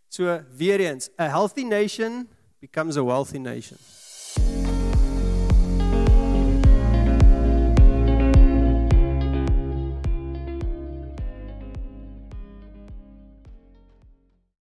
So 0.08 0.44
weer 0.56 0.80
eens, 0.80 1.10
a 1.18 1.28
healthy 1.28 1.62
nation 1.62 2.28
becomes 2.60 2.96
a 2.96 3.04
wealthy 3.04 3.38
nation. 3.38 3.78